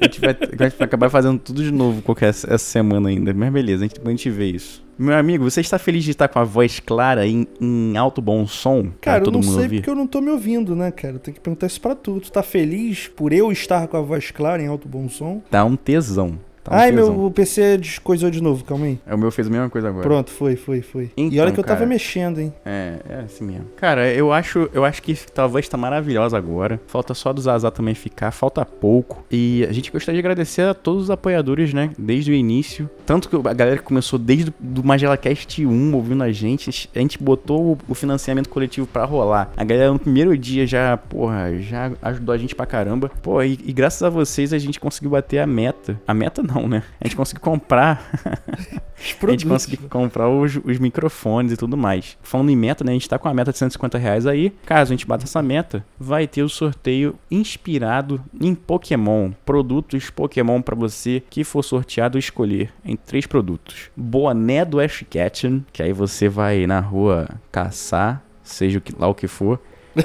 A 0.00 0.04
gente, 0.04 0.20
vai, 0.20 0.30
a 0.30 0.64
gente 0.64 0.78
vai 0.78 0.86
acabar 0.86 1.10
fazendo 1.10 1.38
tudo 1.38 1.62
de 1.62 1.70
novo 1.70 2.00
qualquer 2.00 2.28
essa 2.28 2.56
semana 2.58 3.10
ainda. 3.10 3.34
Mas 3.34 3.52
beleza, 3.52 3.84
a 3.84 3.88
gente, 3.88 4.00
a 4.02 4.08
gente 4.10 4.30
vê 4.30 4.46
isso. 4.46 4.82
Meu 4.98 5.16
amigo, 5.16 5.44
você 5.44 5.60
está 5.60 5.78
feliz 5.78 6.04
de 6.04 6.10
estar 6.10 6.28
com 6.28 6.38
a 6.38 6.44
voz 6.44 6.78
clara 6.78 7.26
em, 7.26 7.46
em 7.60 7.96
alto 7.96 8.20
bom 8.20 8.46
som? 8.46 8.90
Cara, 9.00 9.24
eu 9.24 9.30
não 9.30 9.42
sei 9.42 9.62
ouvir? 9.62 9.76
porque 9.76 9.90
eu 9.90 9.94
não 9.94 10.06
tô 10.06 10.20
me 10.20 10.30
ouvindo, 10.30 10.76
né, 10.76 10.90
cara? 10.90 11.18
Tem 11.18 11.32
que 11.32 11.40
perguntar 11.40 11.66
isso 11.66 11.80
pra 11.80 11.94
tu. 11.94 12.20
Tu 12.20 12.30
tá 12.30 12.42
feliz 12.42 13.08
por 13.08 13.32
eu 13.32 13.50
estar 13.50 13.88
com 13.88 13.96
a 13.96 14.02
voz 14.02 14.30
clara 14.30 14.62
em 14.62 14.66
alto 14.66 14.88
bom 14.88 15.08
som? 15.08 15.40
Tá 15.50 15.64
um 15.64 15.76
tesão. 15.76 16.38
Tá 16.62 16.72
um 16.74 16.78
Ai, 16.78 16.92
meu 16.92 17.30
PC 17.34 17.78
descoisou 17.78 18.30
de 18.30 18.42
novo, 18.42 18.64
calma 18.64 18.86
aí. 18.86 18.98
É, 19.06 19.14
O 19.14 19.18
meu 19.18 19.30
fez 19.30 19.46
a 19.46 19.50
mesma 19.50 19.70
coisa 19.70 19.88
agora. 19.88 20.02
Pronto, 20.02 20.30
foi, 20.30 20.56
foi, 20.56 20.82
foi. 20.82 21.10
e 21.16 21.22
Então, 21.24 21.40
olha 21.42 21.52
que 21.52 21.60
eu 21.60 21.64
tava 21.64 21.86
mexendo, 21.86 22.38
hein? 22.40 22.52
É, 22.64 22.94
é 23.08 23.14
assim 23.24 23.44
mesmo. 23.44 23.66
Cara, 23.76 24.12
eu 24.12 24.32
acho, 24.32 24.68
eu 24.74 24.84
acho 24.84 25.02
que 25.02 25.16
a 25.36 25.46
voz 25.46 25.68
tá 25.68 25.76
maravilhosa 25.76 26.36
agora. 26.36 26.80
Falta 26.86 27.14
só 27.14 27.32
do 27.32 27.40
Zazá 27.40 27.70
também 27.70 27.94
ficar, 27.94 28.30
falta 28.30 28.64
pouco. 28.64 29.24
E 29.30 29.64
a 29.68 29.72
gente 29.72 29.90
gostaria 29.90 30.20
de 30.20 30.26
agradecer 30.26 30.62
a 30.62 30.74
todos 30.74 31.04
os 31.04 31.10
apoiadores, 31.10 31.72
né? 31.72 31.90
Desde 31.98 32.30
o 32.30 32.34
início. 32.34 32.88
Tanto 33.06 33.28
que 33.28 33.36
a 33.36 33.54
galera 33.54 33.76
que 33.78 33.82
começou 33.82 34.18
desde 34.18 34.50
o 34.50 34.82
MagelaCast 34.84 35.64
1 35.66 35.94
ouvindo 35.94 36.22
a 36.22 36.30
gente. 36.30 36.88
A 36.94 36.98
gente 36.98 37.22
botou 37.22 37.78
o- 37.88 37.94
financiamento 37.94 38.48
coletivo 38.48 38.86
pra 38.86 39.04
rolar. 39.04 39.50
A 39.56 39.64
galera 39.64 39.92
no 39.92 39.98
primeiro 39.98 40.36
dia 40.38 40.66
já, 40.66 40.96
porra, 40.96 41.56
já 41.58 41.90
ajudou 42.02 42.34
a 42.34 42.38
gente 42.38 42.54
pra 42.54 42.64
caramba. 42.66 43.10
Pô, 43.22 43.42
e, 43.42 43.58
e 43.64 43.72
graças 43.72 44.02
a 44.02 44.08
vocês 44.08 44.52
a 44.54 44.58
gente 44.58 44.80
conseguiu 44.80 45.10
bater 45.10 45.38
a 45.38 45.46
meta. 45.46 46.00
A 46.06 46.14
meta 46.14 46.42
não, 46.42 46.49
né? 46.68 46.82
A 47.00 47.06
gente 47.06 47.16
conseguiu 47.16 47.40
comprar 47.42 48.10
Os 49.00 49.16
a 49.24 49.30
gente 49.30 49.46
conseguiu 49.46 49.88
comprar 49.88 50.28
os, 50.28 50.60
os 50.62 50.78
microfones 50.78 51.52
e 51.52 51.56
tudo 51.56 51.76
mais. 51.76 52.18
Falando 52.22 52.50
em 52.50 52.56
meta, 52.56 52.84
né? 52.84 52.90
A 52.90 52.94
gente 52.94 53.08
tá 53.08 53.18
com 53.18 53.28
a 53.28 53.34
meta 53.34 53.50
de 53.50 53.58
150 53.58 53.96
reais 53.96 54.26
aí. 54.26 54.52
Caso 54.66 54.92
a 54.92 54.94
gente 54.94 55.06
bata 55.06 55.24
essa 55.24 55.42
meta, 55.42 55.84
vai 55.98 56.26
ter 56.26 56.42
o 56.42 56.48
sorteio 56.48 57.14
inspirado 57.30 58.22
em 58.38 58.54
Pokémon. 58.54 59.30
Produtos 59.44 60.10
Pokémon 60.10 60.60
pra 60.60 60.76
você 60.76 61.22
que 61.30 61.44
for 61.44 61.62
sorteado 61.62 62.18
escolher 62.18 62.70
em 62.84 62.94
três 62.94 63.26
produtos. 63.26 63.90
Boné 63.96 64.64
do 64.64 64.78
Ash 64.78 65.02
Ketchum, 65.08 65.62
que 65.72 65.82
aí 65.82 65.92
você 65.92 66.28
vai 66.28 66.66
na 66.66 66.80
rua 66.80 67.28
caçar, 67.50 68.22
seja 68.42 68.82
lá 68.98 69.08
o 69.08 69.14
que 69.14 69.26
for. 69.26 69.58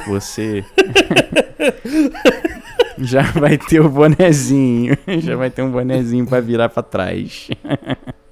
Você 0.07 0.63
já 3.03 3.21
vai 3.23 3.57
ter 3.57 3.79
o 3.79 3.89
bonezinho. 3.89 4.97
Já 5.21 5.35
vai 5.35 5.49
ter 5.49 5.61
um 5.61 5.71
bonezinho 5.71 6.25
pra 6.25 6.39
virar 6.39 6.69
pra 6.69 6.81
trás. 6.83 7.49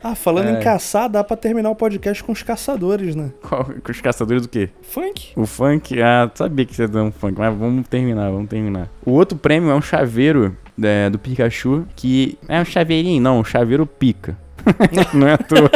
Ah, 0.02 0.16
falando 0.16 0.50
É. 0.50 0.52
em 0.54 0.60
caçar, 0.60 1.10
dá 1.10 1.24
pra 1.24 1.38
terminar 1.38 1.70
o 1.70 1.76
podcast 1.76 2.24
com 2.24 2.32
os 2.32 2.44
caçadores, 2.44 3.16
né? 3.16 3.32
Qual, 3.42 3.64
com 3.66 3.92
os 3.92 4.02
caçadores 4.02 4.42
do 4.44 4.50
quê? 4.50 4.70
Funk? 4.82 5.32
O 5.36 5.46
funk, 5.46 6.02
ah, 6.02 6.30
sabia 6.36 6.66
que 6.66 6.76
você 6.76 6.84
ia 6.84 7.04
um 7.04 7.12
funk, 7.12 7.38
mas 7.38 7.56
vamos 7.58 7.88
terminar, 7.88 8.30
vamos 8.32 8.50
terminar. 8.50 8.90
O 9.06 9.12
outro 9.12 9.38
prêmio 9.38 9.70
é 9.70 9.76
um 9.76 9.82
chaveiro 9.82 10.56
é, 10.82 11.10
do 11.10 11.18
Pikachu, 11.18 11.86
que 11.96 12.38
é 12.50 12.60
um 12.60 12.66
chaveirinho, 12.66 13.22
não, 13.22 13.40
um 13.40 13.44
chaveiro 13.44 13.86
pica. 13.86 14.38
não 15.14 15.28
é 15.28 15.34
à 15.34 15.38
toa, 15.38 15.70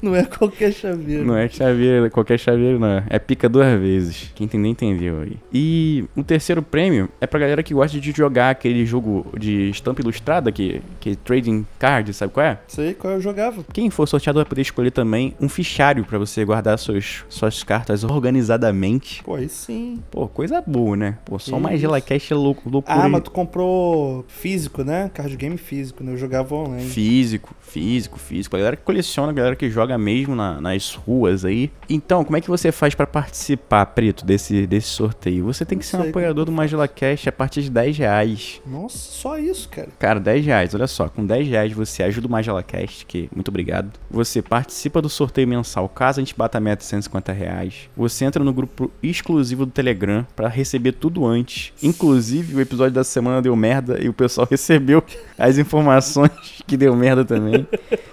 Não 0.02 0.14
é 0.14 0.24
qualquer 0.24 0.72
chaveiro. 0.72 1.24
não 1.24 1.36
é 1.36 1.48
chaveiro, 1.48 2.10
qualquer 2.10 2.38
chaveiro 2.38 2.78
não, 2.78 3.02
é 3.08 3.18
pica 3.18 3.48
duas 3.48 3.78
vezes. 3.78 4.30
Quem 4.34 4.46
entendeu, 4.46 4.70
entendeu 4.70 5.20
aí. 5.20 5.36
E 5.52 6.04
o 6.16 6.22
terceiro 6.24 6.62
prêmio 6.62 7.08
é 7.20 7.26
pra 7.26 7.38
galera 7.38 7.62
que 7.62 7.74
gosta 7.74 8.00
de 8.00 8.10
jogar 8.12 8.50
aquele 8.50 8.86
jogo 8.86 9.26
de 9.38 9.70
estampa 9.70 10.00
ilustrada, 10.00 10.50
que, 10.50 10.80
que 10.98 11.10
é 11.10 11.14
Trading 11.16 11.66
Card, 11.78 12.12
sabe 12.14 12.32
qual 12.32 12.46
é? 12.46 12.58
Sei 12.66 12.94
qual 12.94 13.14
eu 13.14 13.20
jogava. 13.20 13.62
Quem 13.72 13.90
for 13.90 14.06
sorteado 14.06 14.38
vai 14.38 14.46
poder 14.46 14.62
escolher 14.62 14.90
também 14.90 15.34
um 15.40 15.48
fichário 15.48 16.04
pra 16.04 16.18
você 16.18 16.44
guardar 16.44 16.78
suas, 16.78 17.24
suas 17.28 17.62
cartas 17.62 18.02
organizadamente. 18.04 19.22
Pô, 19.22 19.34
aí 19.34 19.48
sim. 19.48 20.02
Pô, 20.10 20.26
coisa 20.28 20.62
boa, 20.66 20.96
né? 20.96 21.18
Pô, 21.24 21.38
só 21.38 21.58
mais 21.58 21.76
isso. 21.76 21.82
GelaCast 21.82 22.32
é 22.32 22.36
louco, 22.36 22.68
loucura. 22.70 23.04
Ah, 23.04 23.08
mas 23.08 23.22
tu 23.22 23.30
comprou 23.30 24.24
físico, 24.28 24.82
né? 24.82 25.10
Card 25.12 25.36
game 25.36 25.56
físico, 25.56 26.02
né? 26.02 26.12
Eu 26.12 26.16
jogava 26.16 26.54
online. 26.54 26.88
Físico, 26.88 27.54
físico, 27.60 28.18
físico. 28.18 28.56
A 28.56 28.58
galera 28.58 28.76
que 28.76 28.82
coleciona, 28.82 29.30
a 29.30 29.34
galera 29.34 29.56
que 29.56 29.68
joga 29.70 29.89
joga 29.90 29.98
mesmo 29.98 30.34
na- 30.36 30.60
nas 30.60 30.94
ruas 30.94 31.44
aí. 31.44 31.70
Então, 31.88 32.24
como 32.24 32.36
é 32.36 32.40
que 32.40 32.48
você 32.48 32.70
faz 32.70 32.94
pra 32.94 33.06
participar, 33.06 33.86
Preto, 33.86 34.24
desse, 34.24 34.66
desse 34.66 34.88
sorteio? 34.88 35.44
Você 35.46 35.64
tem 35.64 35.78
que 35.78 35.84
Não 35.84 35.90
ser 35.90 35.96
um 35.96 36.00
sei, 36.02 36.10
apoiador 36.10 36.44
do 36.44 36.52
Magela 36.52 36.86
Cash 36.86 37.26
a 37.26 37.32
partir 37.32 37.62
de 37.62 37.70
10 37.70 37.98
reais. 37.98 38.60
Nossa, 38.66 38.96
só 38.98 39.38
isso, 39.38 39.68
cara. 39.68 39.88
Cara, 39.98 40.20
10 40.20 40.44
reais, 40.46 40.74
olha 40.74 40.86
só. 40.86 41.08
Com 41.08 41.26
10 41.26 41.48
reais 41.48 41.72
você 41.72 42.02
ajuda 42.02 42.26
o 42.28 42.30
Magela 42.30 42.62
Cast, 42.62 43.04
que 43.06 43.28
muito 43.34 43.48
obrigado. 43.48 43.90
Você 44.10 44.40
participa 44.40 45.02
do 45.02 45.08
sorteio 45.08 45.48
mensal, 45.48 45.88
caso 45.88 46.20
a 46.20 46.22
gente 46.22 46.34
bata 46.36 46.58
a 46.58 46.60
meta 46.60 46.80
de 46.80 46.84
150 46.84 47.32
reais. 47.32 47.88
Você 47.96 48.24
entra 48.24 48.44
no 48.44 48.52
grupo 48.52 48.90
exclusivo 49.02 49.66
do 49.66 49.72
Telegram 49.72 50.26
pra 50.36 50.48
receber 50.48 50.92
tudo 50.92 51.26
antes. 51.26 51.72
Inclusive, 51.82 52.54
o 52.54 52.60
episódio 52.60 52.92
da 52.94 53.04
semana 53.04 53.42
deu 53.42 53.56
merda 53.56 53.98
e 54.00 54.08
o 54.08 54.12
pessoal 54.12 54.46
recebeu 54.50 55.02
as 55.38 55.58
informações 55.58 56.30
que 56.66 56.76
deu 56.76 56.94
merda 56.94 57.24
também. 57.24 57.66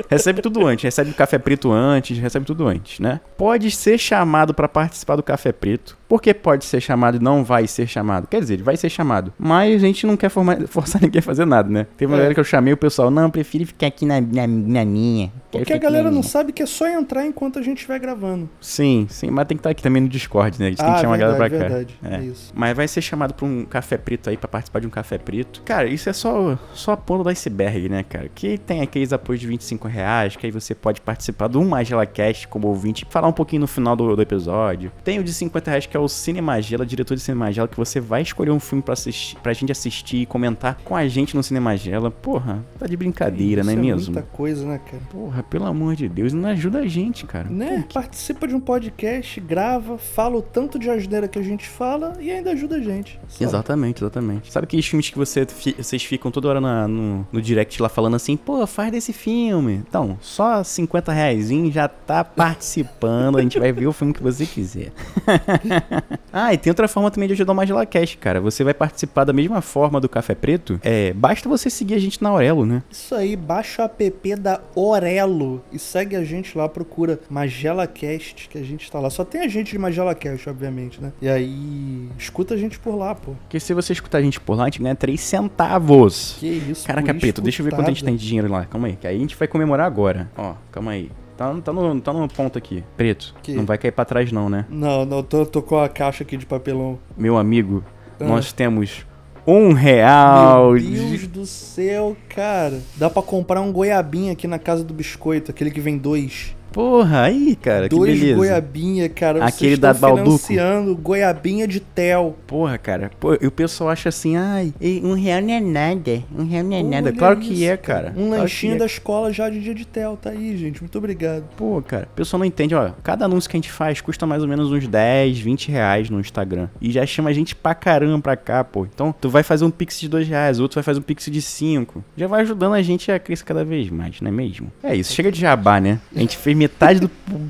Recebe 0.10 0.42
tudo 0.42 0.66
antes, 0.66 0.84
recebe 0.84 1.12
o 1.12 1.14
café 1.14 1.38
preto 1.38 1.67
antes, 1.72 2.18
recebe 2.18 2.46
tudo 2.46 2.68
antes, 2.68 3.00
né? 3.00 3.20
Pode 3.38 3.70
ser 3.72 3.98
chamado 3.98 4.54
pra 4.54 4.68
participar 4.68 5.16
do 5.16 5.24
café 5.24 5.52
preto. 5.52 5.98
Por 6.08 6.22
que 6.22 6.34
pode 6.34 6.64
ser 6.66 6.80
chamado 6.82 7.18
e 7.18 7.20
não 7.20 7.44
vai 7.44 7.68
ser 7.68 7.86
chamado? 7.88 8.28
Quer 8.28 8.40
dizer, 8.40 8.54
ele 8.56 8.64
vai 8.64 8.78
ser 8.78 8.90
chamado. 8.90 9.34
Mas 9.38 9.84
a 9.84 9.86
gente 9.88 10.06
não 10.08 10.16
quer 10.16 10.30
forçar 10.68 11.02
ninguém 11.02 11.20
a 11.20 11.24
fazer 11.24 11.46
nada, 11.46 11.70
né? 11.70 11.86
Teve 11.98 12.12
uma 12.12 12.16
É. 12.16 12.20
galera 12.20 12.34
que 12.34 12.40
eu 12.40 12.44
chamei 12.44 12.74
o 12.74 12.78
pessoal, 12.78 13.12
não, 13.12 13.30
prefiro 13.30 13.66
ficar 13.66 13.88
aqui 13.88 14.06
na, 14.06 14.22
na, 14.22 14.48
na 14.48 14.86
minha. 14.86 15.32
Porque 15.52 15.74
a 15.74 15.78
galera 15.78 16.06
não 16.06 16.12
minha." 16.12 16.24
sabe 16.24 16.52
que 16.52 16.62
é 16.62 16.66
só 16.66 16.88
entrar 16.88 17.26
enquanto 17.26 17.58
a 17.60 17.62
gente 17.62 17.78
estiver 17.78 18.00
gravando. 18.00 18.50
Sim, 18.62 19.08
sim, 19.10 19.30
mas 19.32 19.48
tem 19.48 19.58
que 19.58 19.60
estar 19.60 19.70
aqui 19.72 19.82
também 19.84 20.02
no 20.02 20.08
Discord, 20.10 20.60
né? 20.60 20.68
A 20.68 20.70
gente 20.70 20.78
tem 20.84 20.94
que 20.94 21.00
chamar 21.02 21.16
a 21.16 21.18
galera 21.18 21.38
pra 21.38 21.50
cá. 21.50 21.56
Ah, 21.56 21.60
verdade, 21.60 22.00
É. 22.04 22.16
é 22.16 22.20
isso. 22.22 22.52
Mas 22.56 22.76
vai 22.76 22.88
ser 22.88 23.02
chamado 23.02 23.34
pra 23.34 23.46
um 23.46 23.66
café 23.66 23.98
preto 23.98 24.30
aí, 24.30 24.38
pra 24.38 24.48
participar 24.48 24.80
de 24.80 24.88
um 24.88 24.90
café 24.90 25.18
preto. 25.18 25.62
Cara, 25.64 25.88
isso 25.88 26.10
é 26.10 26.14
só, 26.14 26.58
só 26.74 26.92
a 26.94 26.98
ponta 26.98 27.24
do 27.24 27.30
iceberg, 27.30 27.90
né, 27.90 28.04
cara? 28.04 28.30
Que 28.34 28.58
tem 28.58 28.82
aqueles 28.82 29.12
apoios 29.12 29.42
de 29.42 29.48
25 29.48 29.88
reais, 29.88 30.36
que 30.36 30.46
aí 30.46 30.52
você 30.52 30.74
pode 30.76 31.02
participar 31.02 31.48
do 31.48 31.62
Magela 31.64 32.06
Cast 32.06 32.48
como 32.48 32.68
ouvinte, 32.68 33.06
falar 33.10 33.28
um 33.28 33.34
pouquinho 33.34 33.62
no 33.62 33.68
final 33.68 33.96
do, 33.96 34.16
do 34.16 34.22
episódio. 34.22 34.92
Tem 35.04 35.20
o 35.20 35.24
de 35.24 35.34
50 35.34 35.70
reais, 35.72 35.86
que 35.86 35.97
é 35.98 36.00
o 36.00 36.08
Cine 36.08 36.42
Magela, 36.42 36.86
diretor 36.86 37.16
de 37.16 37.22
Cine 37.22 37.38
Magela, 37.38 37.68
que 37.68 37.76
você 37.78 38.00
vai 38.00 38.22
escolher 38.22 38.52
um 38.52 38.60
filme 38.60 38.82
pra, 38.82 38.94
assistir, 38.94 39.36
pra 39.38 39.54
gente 39.54 39.72
assistir 39.72 40.18
e 40.18 40.26
comentar 40.26 40.78
com 40.84 40.96
a 40.96 41.08
gente 41.08 41.36
no 41.36 41.44
Cine 41.44 41.60
Magela. 41.60 42.10
Porra, 42.12 42.64
tá 42.80 42.86
de 42.88 42.96
brincadeira, 42.96 43.62
Isso 43.62 43.70
não 43.72 43.78
é, 43.78 43.80
é 43.80 43.94
mesmo? 43.96 44.14
muita 44.14 44.28
coisa, 44.30 44.66
né, 44.66 44.80
cara? 44.90 45.04
Porra, 45.10 45.44
pelo 45.44 45.66
amor 45.66 45.96
de 45.96 46.08
Deus, 46.08 46.34
não 46.34 46.50
ajuda 46.50 46.80
a 46.80 46.88
gente, 46.88 47.26
cara. 47.26 47.50
Né? 47.50 47.86
Participa 47.94 48.48
de 48.48 48.56
um 48.56 48.60
podcast, 48.60 49.40
grava, 49.42 49.98
fala 49.98 50.38
o 50.38 50.42
tanto 50.42 50.78
de 50.80 50.90
asneira 50.90 51.28
que 51.28 51.40
a 51.40 51.44
gente 51.44 51.68
fala 51.68 52.14
e 52.20 52.32
ainda 52.32 52.52
ajuda 52.52 52.76
a 52.76 52.80
gente. 52.80 53.20
Só. 53.28 53.44
Exatamente, 53.44 54.04
exatamente. 54.04 54.52
Sabe 54.52 54.66
aqueles 54.66 54.86
filmes 54.86 55.10
que 55.10 55.18
você 55.18 55.46
vocês 55.78 56.04
ficam 56.04 56.30
toda 56.32 56.48
hora 56.50 56.62
na- 56.62 56.88
no, 56.88 57.28
no 57.32 57.42
direct 57.42 57.82
lá 57.82 57.90
falando 57.90 58.16
assim, 58.16 58.38
pô, 58.38 58.66
faz 58.68 58.92
desse 58.92 59.12
filme. 59.14 59.84
Então, 59.88 60.18
só 60.22 60.64
50 60.64 61.12
reais 61.12 61.48
já 61.72 61.88
tá 61.88 62.24
participando, 62.24 63.38
a 63.38 63.42
gente 63.42 63.58
vai 63.60 63.72
ver 63.72 63.88
o 63.88 63.94
filme 63.94 64.14
que 64.14 64.22
você 64.22 64.46
quiser. 64.46 64.92
ah, 66.32 66.54
e 66.54 66.58
tem 66.58 66.72
outra 66.72 66.88
forma 66.88 67.10
também 67.12 67.28
de 67.28 67.34
ajudar 67.34 67.52
o 67.52 67.56
Magela 67.56 67.86
Cash, 67.86 68.18
cara. 68.20 68.40
Você 68.42 68.64
vai 68.64 68.74
participar 68.74 69.24
da 69.24 69.34
mesma 69.34 69.62
forma 69.62 70.00
do 70.00 70.10
Café 70.10 70.36
Preto. 70.36 70.80
É, 70.84 71.14
basta 71.14 71.48
você 71.48 71.70
seguir 71.70 71.96
a 71.96 72.00
gente 72.00 72.22
na 72.22 72.30
Aurelo, 72.30 72.66
né? 72.66 72.84
Isso 72.92 73.16
aí, 73.16 73.36
baixa 73.36 73.84
o 73.84 73.86
app 73.86 74.36
da 74.36 74.62
Orelo 74.76 75.64
e 75.72 75.80
segue 75.80 76.16
a 76.16 76.24
gente 76.24 76.58
lá, 76.58 76.68
procura 76.68 77.20
MagelaCast, 77.30 78.50
que 78.50 78.58
a 78.58 78.64
gente 78.64 78.90
tá 78.92 79.00
lá. 79.00 79.10
Só 79.10 79.24
tem 79.24 79.42
a 79.42 79.48
gente 79.48 79.72
de 79.72 79.78
MagelaCast, 79.78 80.50
obviamente, 80.50 81.02
né? 81.02 81.12
E 81.22 81.30
aí, 81.30 82.10
escuta 82.18 82.54
a 82.54 82.58
gente 82.58 82.80
por 82.80 82.96
lá, 82.96 83.16
pô. 83.16 83.32
Porque 83.42 83.60
se 83.60 83.74
você 83.74 83.94
escutar 83.94 84.20
a 84.20 84.22
gente 84.22 84.40
por 84.40 84.56
lá, 84.56 84.64
a 84.64 84.66
gente 84.68 84.82
ganha 84.82 84.96
3 84.96 85.20
centavos. 85.20 86.36
Que 86.40 86.48
isso, 86.48 86.86
Caraca, 86.86 87.14
Preto, 87.14 87.42
deixa 87.42 87.62
eu 87.62 87.66
ver 87.66 87.74
quanto 87.74 87.88
a 87.88 87.94
gente 87.94 88.04
tem 88.04 88.16
de 88.16 88.26
dinheiro 88.26 88.52
lá. 88.52 88.66
Calma 88.66 88.88
aí, 88.88 88.96
que 88.96 89.08
aí 89.08 89.16
a 89.16 89.20
gente 89.20 89.36
vai 89.36 89.48
comemorar 89.48 89.86
agora. 89.86 90.30
Ó, 90.38 90.54
calma 90.72 90.92
aí. 90.92 91.10
Tá, 91.38 91.54
tá, 91.64 91.72
no, 91.72 92.02
tá 92.02 92.12
no 92.12 92.28
ponto 92.28 92.58
aqui. 92.58 92.84
Preto, 92.98 93.36
Que? 93.44 93.54
não 93.54 93.64
vai 93.66 93.78
cair 93.78 93.92
pra 93.92 94.04
trás 94.04 94.32
não, 94.32 94.50
né? 94.50 94.66
Não, 94.70 95.06
não, 95.06 95.22
tô, 95.22 95.46
tô 95.46 95.62
com 95.62 95.78
a 95.80 95.88
caixa 95.88 96.24
aqui 96.24 96.36
de 96.36 96.46
papelão. 96.48 96.98
Meu 97.16 97.38
amigo, 97.38 97.84
Ah. 98.20 98.24
nós 98.26 98.52
temos 98.52 99.06
um 99.46 99.72
real. 99.72 100.72
Meu 100.72 100.80
de- 100.80 100.90
Deus 101.10 101.28
do 101.28 101.46
céu, 101.46 102.18
cara. 102.28 102.82
Dá 102.96 103.08
pra 103.10 103.22
comprar 103.22 103.62
um 103.62 103.72
goiabinha 103.72 104.32
aqui 104.34 104.48
na 104.48 104.58
casa 104.58 104.84
do 104.84 104.94
biscoito, 104.94 105.52
aquele 105.52 105.70
que 105.70 105.80
vem 105.80 105.96
dois. 105.98 106.56
Porra, 106.72 107.24
aí, 107.24 107.56
cara, 107.56 107.90
dois 107.90 108.14
que 108.14 108.20
beleza. 108.20 108.38
goiabinha, 108.38 109.10
cara. 109.10 109.44
Aquele 109.44 109.78
da 109.78 109.94
Balduco. 109.94 110.38
financiando 110.38 110.96
goiabinha 110.96 111.68
de 111.68 111.80
tel. 111.80 112.36
Porra, 112.46 112.78
cara. 112.78 113.12
Pô, 113.20 113.38
e 113.40 113.48
o 113.48 113.52
pessoal 113.52 113.90
acha 113.90 114.10
assim, 114.10 114.36
ai, 114.36 114.74
um 115.04 115.14
real 115.14 115.42
não 115.42 115.54
é 115.54 115.60
nada. 115.60 116.24
Um 116.38 116.46
real 116.46 116.64
não 116.64 116.78
é 116.78 116.84
nada. 116.84 117.12
Claro 117.12 117.38
que 117.38 117.54
isso, 117.54 117.64
é, 117.66 117.78
cara. 117.78 118.14
Um 118.16 118.28
Claro 118.28 118.42
lanchinho 118.44 118.74
que 118.74 118.76
é. 118.78 118.80
da 118.80 118.86
escola 118.86 119.32
já 119.34 119.50
de 119.50 119.60
dia 119.62 119.74
de 119.74 119.86
tel. 119.86 120.18
Tá 120.18 120.30
aí, 120.32 120.56
gente. 120.58 120.82
Muito 120.82 120.98
obrigado. 120.98 121.44
Pô, 121.56 121.82
cara, 121.82 122.08
o 122.12 122.16
pessoal 122.16 122.40
não 122.40 122.46
entende, 122.46 122.76
ó. 122.76 122.92
Cada 123.04 123.26
anúncio 123.26 123.50
que 123.50 123.58
a 123.58 123.60
gente 123.60 123.72
faz 123.72 124.02
custa 124.02 124.26
mais 124.26 124.42
ou 124.42 124.48
menos 124.48 124.72
uns 124.72 124.88
10, 124.88 125.40
20 125.40 125.72
reais 125.72 126.10
no 126.10 126.20
Instagram. 126.20 126.68
E 126.82 126.92
já 126.92 127.06
chama 127.06 127.30
a 127.30 127.34
gente 127.34 127.56
pra 127.56 127.74
caramba 127.74 128.20
pra 128.22 128.36
cá, 128.36 128.64
pô. 128.64 128.86
Então, 128.86 129.14
tu 129.20 129.30
vai 129.30 129.44
fazer 129.44 129.66
um 129.66 129.72
pix 129.72 130.00
de 130.00 130.08
2 130.10 130.28
reais, 130.28 130.60
outro 130.60 130.76
vai 130.76 130.84
fazer 130.84 131.00
um 131.00 131.04
pix 131.04 131.26
de 131.26 131.42
5. 131.42 132.04
Já 132.16 132.28
vai 132.28 132.42
ajudando 132.42 132.74
a 132.74 132.82
gente 132.82 133.12
a 133.12 133.20
crescer 133.20 133.46
cada 133.46 133.64
vez 133.64 133.90
mais, 133.90 134.20
não 134.22 134.30
é 134.30 134.32
mesmo? 134.32 134.72
É 134.84 134.96
isso, 134.96 135.14
chega 135.14 135.32
de 135.32 135.40
jabá, 135.40 135.80
né? 135.80 136.00
A 136.16 136.20
gente 136.20 136.38
fez 136.38 136.57
metade 136.58 137.00
do 137.00 137.10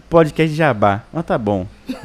podcast 0.09 0.49
de 0.51 0.55
jabá. 0.57 1.03
Mas 1.11 1.25
tá 1.25 1.37
bom. 1.37 1.65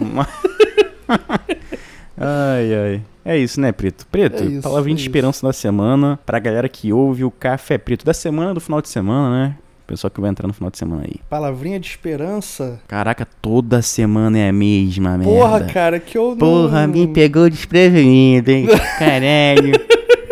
ai, 2.17 2.75
ai. 2.75 3.03
É 3.25 3.39
isso, 3.39 3.61
né, 3.61 3.71
Preto? 3.71 4.05
Preto, 4.11 4.43
É 4.43 4.47
isso, 4.47 4.63
palavrinha 4.63 4.95
é 4.95 4.99
de 4.99 5.03
esperança 5.03 5.47
da 5.47 5.53
semana 5.53 6.19
pra 6.27 6.39
galera 6.41 6.69
que 6.69 6.93
ouve 6.93 7.25
o 7.25 7.31
Café 7.31 7.79
Preto 7.79 8.05
da 8.05 8.13
semana, 8.13 8.53
do 8.53 8.61
final 8.61 8.83
de 8.83 8.89
semana, 8.89 9.31
né? 9.31 9.57
Pessoal 9.87 10.11
que 10.11 10.21
vai 10.21 10.31
entrar 10.31 10.47
no 10.47 10.55
final 10.55 10.71
de 10.71 10.79
semana 10.79 11.03
aí. 11.05 11.17
Palavrinha 11.29 11.79
de 11.79 11.87
esperança. 11.89 12.81
Caraca, 12.89 13.27
toda 13.41 13.83
semana 13.83 14.39
é 14.39 14.49
a 14.49 14.53
mesma 14.53 15.19
merda. 15.19 15.33
Porra, 15.33 15.65
cara, 15.65 16.01
que 16.01 16.17
eu 16.17 16.35
Porra, 16.37 16.87
não... 16.87 16.95
me 16.95 17.07
pegou 17.09 17.49
desprevenido, 17.51 18.51
hein? 18.51 18.67
Caralho. 18.99 19.73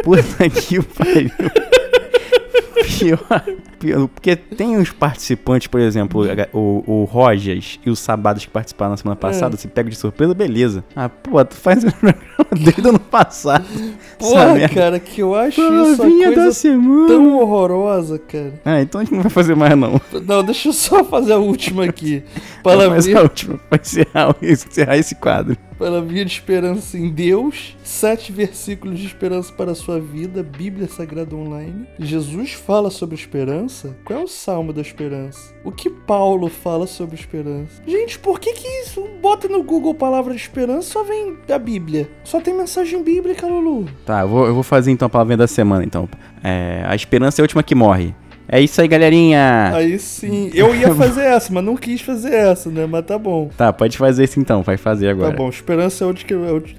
Puta 0.02 0.48
que 0.48 0.82
pariu. 0.82 1.30
Pior, 2.98 3.44
porque 4.14 4.36
tem 4.36 4.76
uns 4.76 4.92
participantes, 4.92 5.66
por 5.66 5.80
exemplo, 5.80 6.22
o, 6.52 6.84
o 6.86 7.04
Rojas 7.04 7.78
e 7.84 7.90
o 7.90 7.96
Sabados 7.96 8.44
que 8.44 8.50
participaram 8.50 8.90
na 8.90 8.96
semana 8.96 9.16
passada, 9.16 9.56
se 9.56 9.66
pega 9.68 9.88
de 9.88 9.96
surpresa, 9.96 10.34
beleza. 10.34 10.84
Ah, 10.94 11.08
pô, 11.08 11.42
tu 11.44 11.56
faz 11.56 11.82
um 11.84 11.90
programa 11.90 12.46
desde 12.52 12.80
o 12.82 12.88
ano 12.88 13.00
passado. 13.00 13.64
Essa 14.18 14.30
Porra, 14.30 14.68
cara, 14.68 15.00
que 15.00 15.22
eu 15.22 15.34
acho 15.34 15.60
isso 15.60 15.96
da 15.96 16.04
coisa 16.04 16.52
semana. 16.52 17.08
tão 17.08 17.38
horrorosa, 17.38 18.18
cara. 18.18 18.52
Ah, 18.64 18.80
então 18.80 19.00
a 19.00 19.04
gente 19.04 19.14
não 19.14 19.22
vai 19.22 19.30
fazer 19.30 19.54
mais, 19.54 19.76
não. 19.76 20.00
Não, 20.26 20.44
deixa 20.44 20.68
eu 20.68 20.72
só 20.72 21.02
fazer 21.04 21.32
a 21.32 21.38
última 21.38 21.84
aqui. 21.84 22.22
Faz 22.62 22.76
Palavrinha, 22.76 23.18
a 23.18 23.22
última 23.22 23.58
pra 23.68 23.80
encerrar, 23.80 24.36
encerrar 24.42 24.96
esse 24.98 25.14
quadro. 25.14 25.56
Palavrinha 25.80 26.26
de 26.26 26.32
esperança 26.32 26.98
em 26.98 27.08
Deus. 27.08 27.74
Sete 27.82 28.30
versículos 28.30 28.98
de 28.98 29.06
esperança 29.06 29.50
para 29.50 29.72
a 29.72 29.74
sua 29.74 29.98
vida. 29.98 30.42
Bíblia 30.42 30.86
Sagrada 30.86 31.34
Online. 31.34 31.86
Jesus 31.98 32.52
fala 32.52 32.90
sobre 32.90 33.14
esperança. 33.14 33.96
Qual 34.04 34.20
é 34.20 34.22
o 34.22 34.28
salmo 34.28 34.74
da 34.74 34.82
esperança? 34.82 35.54
O 35.64 35.72
que 35.72 35.88
Paulo 35.88 36.48
fala 36.48 36.86
sobre 36.86 37.16
esperança? 37.16 37.82
Gente, 37.86 38.18
por 38.18 38.38
que 38.38 38.52
que 38.52 38.68
isso? 38.82 39.08
Bota 39.22 39.48
no 39.48 39.62
Google 39.62 39.94
palavra 39.94 40.34
de 40.34 40.40
esperança 40.40 40.90
só 40.90 41.02
vem 41.02 41.38
da 41.46 41.58
Bíblia. 41.58 42.10
Só 42.24 42.40
tem 42.40 42.52
mensagem 42.52 43.02
bíblica, 43.02 43.46
Lulu. 43.46 43.88
Tá, 44.04 44.20
eu 44.20 44.28
vou, 44.28 44.46
eu 44.46 44.54
vou 44.54 44.62
fazer 44.62 44.90
então 44.90 45.06
a 45.06 45.08
palavrinha 45.08 45.38
da 45.38 45.46
semana, 45.46 45.82
então. 45.82 46.06
É, 46.44 46.84
a 46.86 46.94
esperança 46.94 47.40
é 47.40 47.42
a 47.42 47.44
última 47.44 47.62
que 47.62 47.74
morre. 47.74 48.14
É 48.52 48.60
isso 48.60 48.80
aí, 48.80 48.88
galerinha. 48.88 49.70
Aí 49.72 49.96
sim. 49.96 50.50
Eu 50.52 50.74
ia 50.74 50.92
fazer 50.96 51.22
essa, 51.22 51.52
mas 51.52 51.62
não 51.62 51.76
quis 51.76 52.00
fazer 52.00 52.34
essa, 52.34 52.68
né? 52.68 52.84
Mas 52.84 53.06
tá 53.06 53.16
bom. 53.16 53.48
Tá, 53.56 53.72
pode 53.72 53.96
fazer 53.96 54.24
isso 54.24 54.40
então, 54.40 54.60
vai 54.60 54.76
fazer 54.76 55.08
agora. 55.08 55.30
Tá 55.30 55.36
bom, 55.36 55.48
esperança 55.48 56.02
é 56.02 56.06
onde 56.08 56.24
que 56.24 56.34
eu. 56.34 56.60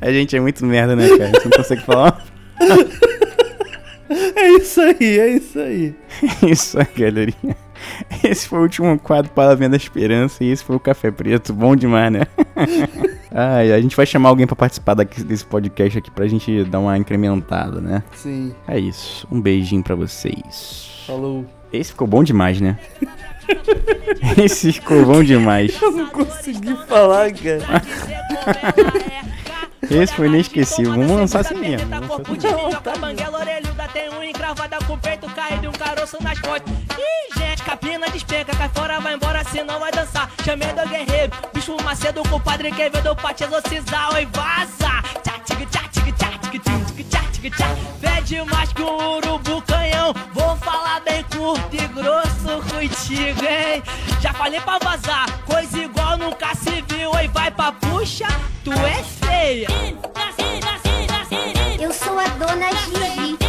A 0.00 0.10
gente 0.10 0.34
é 0.34 0.40
muito 0.40 0.64
merda, 0.64 0.96
né, 0.96 1.06
cara? 1.10 1.24
A 1.24 1.26
gente 1.26 1.44
não 1.44 1.50
consegue 1.50 1.82
falar. 1.82 2.24
É 4.34 4.48
isso 4.54 4.80
aí, 4.80 5.20
é 5.20 5.28
isso 5.28 5.58
aí. 5.60 5.94
isso 6.42 6.76
aí, 6.80 6.86
galerinha. 6.98 7.56
Esse 8.24 8.48
foi 8.48 8.58
o 8.58 8.62
último 8.62 8.98
quadro 8.98 9.30
Palavrinha 9.32 9.68
da 9.70 9.76
Esperança 9.76 10.42
e 10.44 10.48
esse 10.50 10.62
foi 10.64 10.76
o 10.76 10.80
Café 10.80 11.10
Preto. 11.10 11.52
Bom 11.52 11.74
demais, 11.76 12.12
né? 12.12 12.22
Ai, 13.32 13.72
a 13.72 13.80
gente 13.80 13.96
vai 13.96 14.04
chamar 14.06 14.28
alguém 14.30 14.46
pra 14.46 14.56
participar 14.56 14.94
daqui, 14.94 15.22
desse 15.22 15.44
podcast 15.44 15.98
aqui 15.98 16.10
pra 16.10 16.26
gente 16.26 16.64
dar 16.64 16.80
uma 16.80 16.96
incrementada, 16.98 17.80
né? 17.80 18.02
Sim, 18.12 18.54
É 18.66 18.78
isso. 18.78 19.26
Um 19.30 19.40
beijinho 19.40 19.82
pra 19.82 19.94
vocês. 19.94 21.04
falou. 21.06 21.44
Esse 21.72 21.92
ficou 21.92 22.06
bom 22.06 22.22
demais, 22.24 22.60
né? 22.60 22.76
Esse 24.36 24.72
ficou 24.72 25.04
bom 25.06 25.22
demais. 25.22 25.80
Eu 25.80 25.92
não 25.92 26.08
consegui 26.08 26.76
falar, 26.88 27.32
cara. 27.32 27.82
Esse 29.90 30.14
foi 30.14 30.28
inesquecível. 30.28 30.92
Vamos 30.92 31.10
lançar 31.10 31.40
assim 31.40 31.56
mesmo. 31.56 31.88
Vamos 31.88 32.08
corpo 32.08 32.32
lançar 32.32 32.48
de 32.48 32.62
ninja 32.62 32.80
com 32.80 32.90
a 32.90 32.96
banguela 32.96 33.38
orelhuda 33.40 33.88
Tem 33.92 34.08
um 34.10 34.22
encravada 34.22 34.78
com 34.86 34.94
o 34.94 34.98
peito 34.98 35.28
caído 35.30 35.64
e 35.64 35.68
um 35.68 35.72
caroço 35.72 36.16
nas 36.22 36.38
costas 36.38 36.72
Ih, 36.96 37.38
gente, 37.38 37.62
capina 37.62 38.08
despenca 38.08 38.56
Cai 38.56 38.68
fora, 38.68 39.00
vai 39.00 39.14
embora, 39.14 39.42
senão 39.44 39.80
vai 39.80 39.90
dançar 39.90 40.30
Chamei 40.44 40.68
do 40.68 40.88
guerreiro, 40.88 41.32
bicho 41.52 41.76
macedo 41.82 42.22
Com 42.28 42.36
o 42.36 42.40
padre 42.40 42.70
Quevedo 42.70 43.16
pra 43.16 43.34
te 43.34 43.44
exorcizar 43.44 44.14
Oi, 44.14 44.26
vaza! 44.26 45.02
Tchá, 45.22 45.38
tchá, 45.44 45.56
tchá, 45.66 45.88
tig, 45.90 46.12
tig, 46.12 46.50
tig, 46.50 46.58
tchá, 46.60 46.70
tig, 46.94 47.19
tchá. 47.48 47.74
Pede 48.00 48.42
mais 48.42 48.72
que 48.72 48.82
um 48.82 49.16
urubu 49.16 49.62
canhão. 49.62 50.12
Vou 50.34 50.56
falar 50.56 51.00
bem 51.00 51.24
curto 51.24 51.74
e 51.74 51.88
grosso 51.88 52.60
contigo, 52.68 53.44
hein? 53.44 53.82
Já 54.20 54.32
falei 54.34 54.60
pra 54.60 54.78
vazar, 54.78 55.26
coisa 55.46 55.78
igual 55.78 56.18
nunca 56.18 56.54
se 56.54 56.82
viu, 56.88 57.10
e 57.22 57.28
Vai 57.28 57.50
pra 57.50 57.72
puxa, 57.72 58.26
tu 58.64 58.72
é 58.72 59.02
feia. 59.02 59.68
Eu 61.80 61.92
sou 61.92 62.18
a 62.18 62.24
dona 62.24 62.70
Gigi. 62.72 63.39